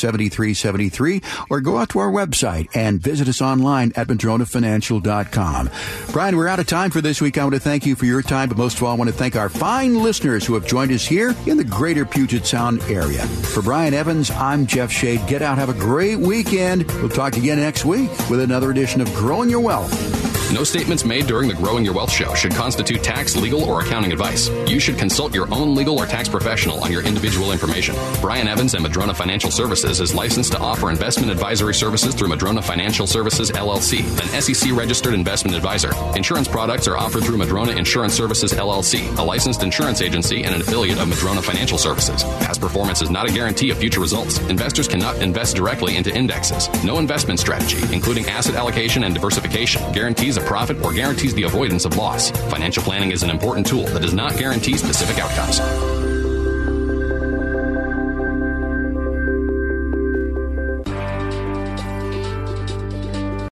[0.01, 5.69] 833-673-7373 or go out to our website and visit us online at madronafinancial.com.
[6.11, 7.37] Brian, we're out of time for this week.
[7.37, 9.15] I want to thank you for your time, but most of all, I want to
[9.15, 13.23] thank our fine listeners who have joined us here in the greater Puget Sound area.
[13.23, 15.25] For Brian Evans, I'm Jeff Shade.
[15.27, 16.85] Get out, have a great weekend.
[16.93, 20.21] We'll talk again next week with another edition of Growing Your Wealth.
[20.51, 24.11] No statements made during the Growing Your Wealth show should constitute tax, legal, or accounting
[24.11, 24.49] advice.
[24.67, 27.95] You should consult your own legal or tax professional on your individual information.
[28.19, 29.49] Brian Evans and Madrona Financial
[29.91, 34.71] Services is licensed to offer investment advisory services through Madrona Financial Services LLC, an SEC
[34.71, 35.91] registered investment advisor.
[36.15, 40.61] Insurance products are offered through Madrona Insurance Services LLC, a licensed insurance agency and an
[40.61, 42.23] affiliate of Madrona Financial Services.
[42.23, 44.39] Past performance is not a guarantee of future results.
[44.47, 46.69] Investors cannot invest directly into indexes.
[46.85, 51.83] No investment strategy, including asset allocation and diversification, guarantees a profit or guarantees the avoidance
[51.83, 52.31] of loss.
[52.49, 56.10] Financial planning is an important tool that does not guarantee specific outcomes.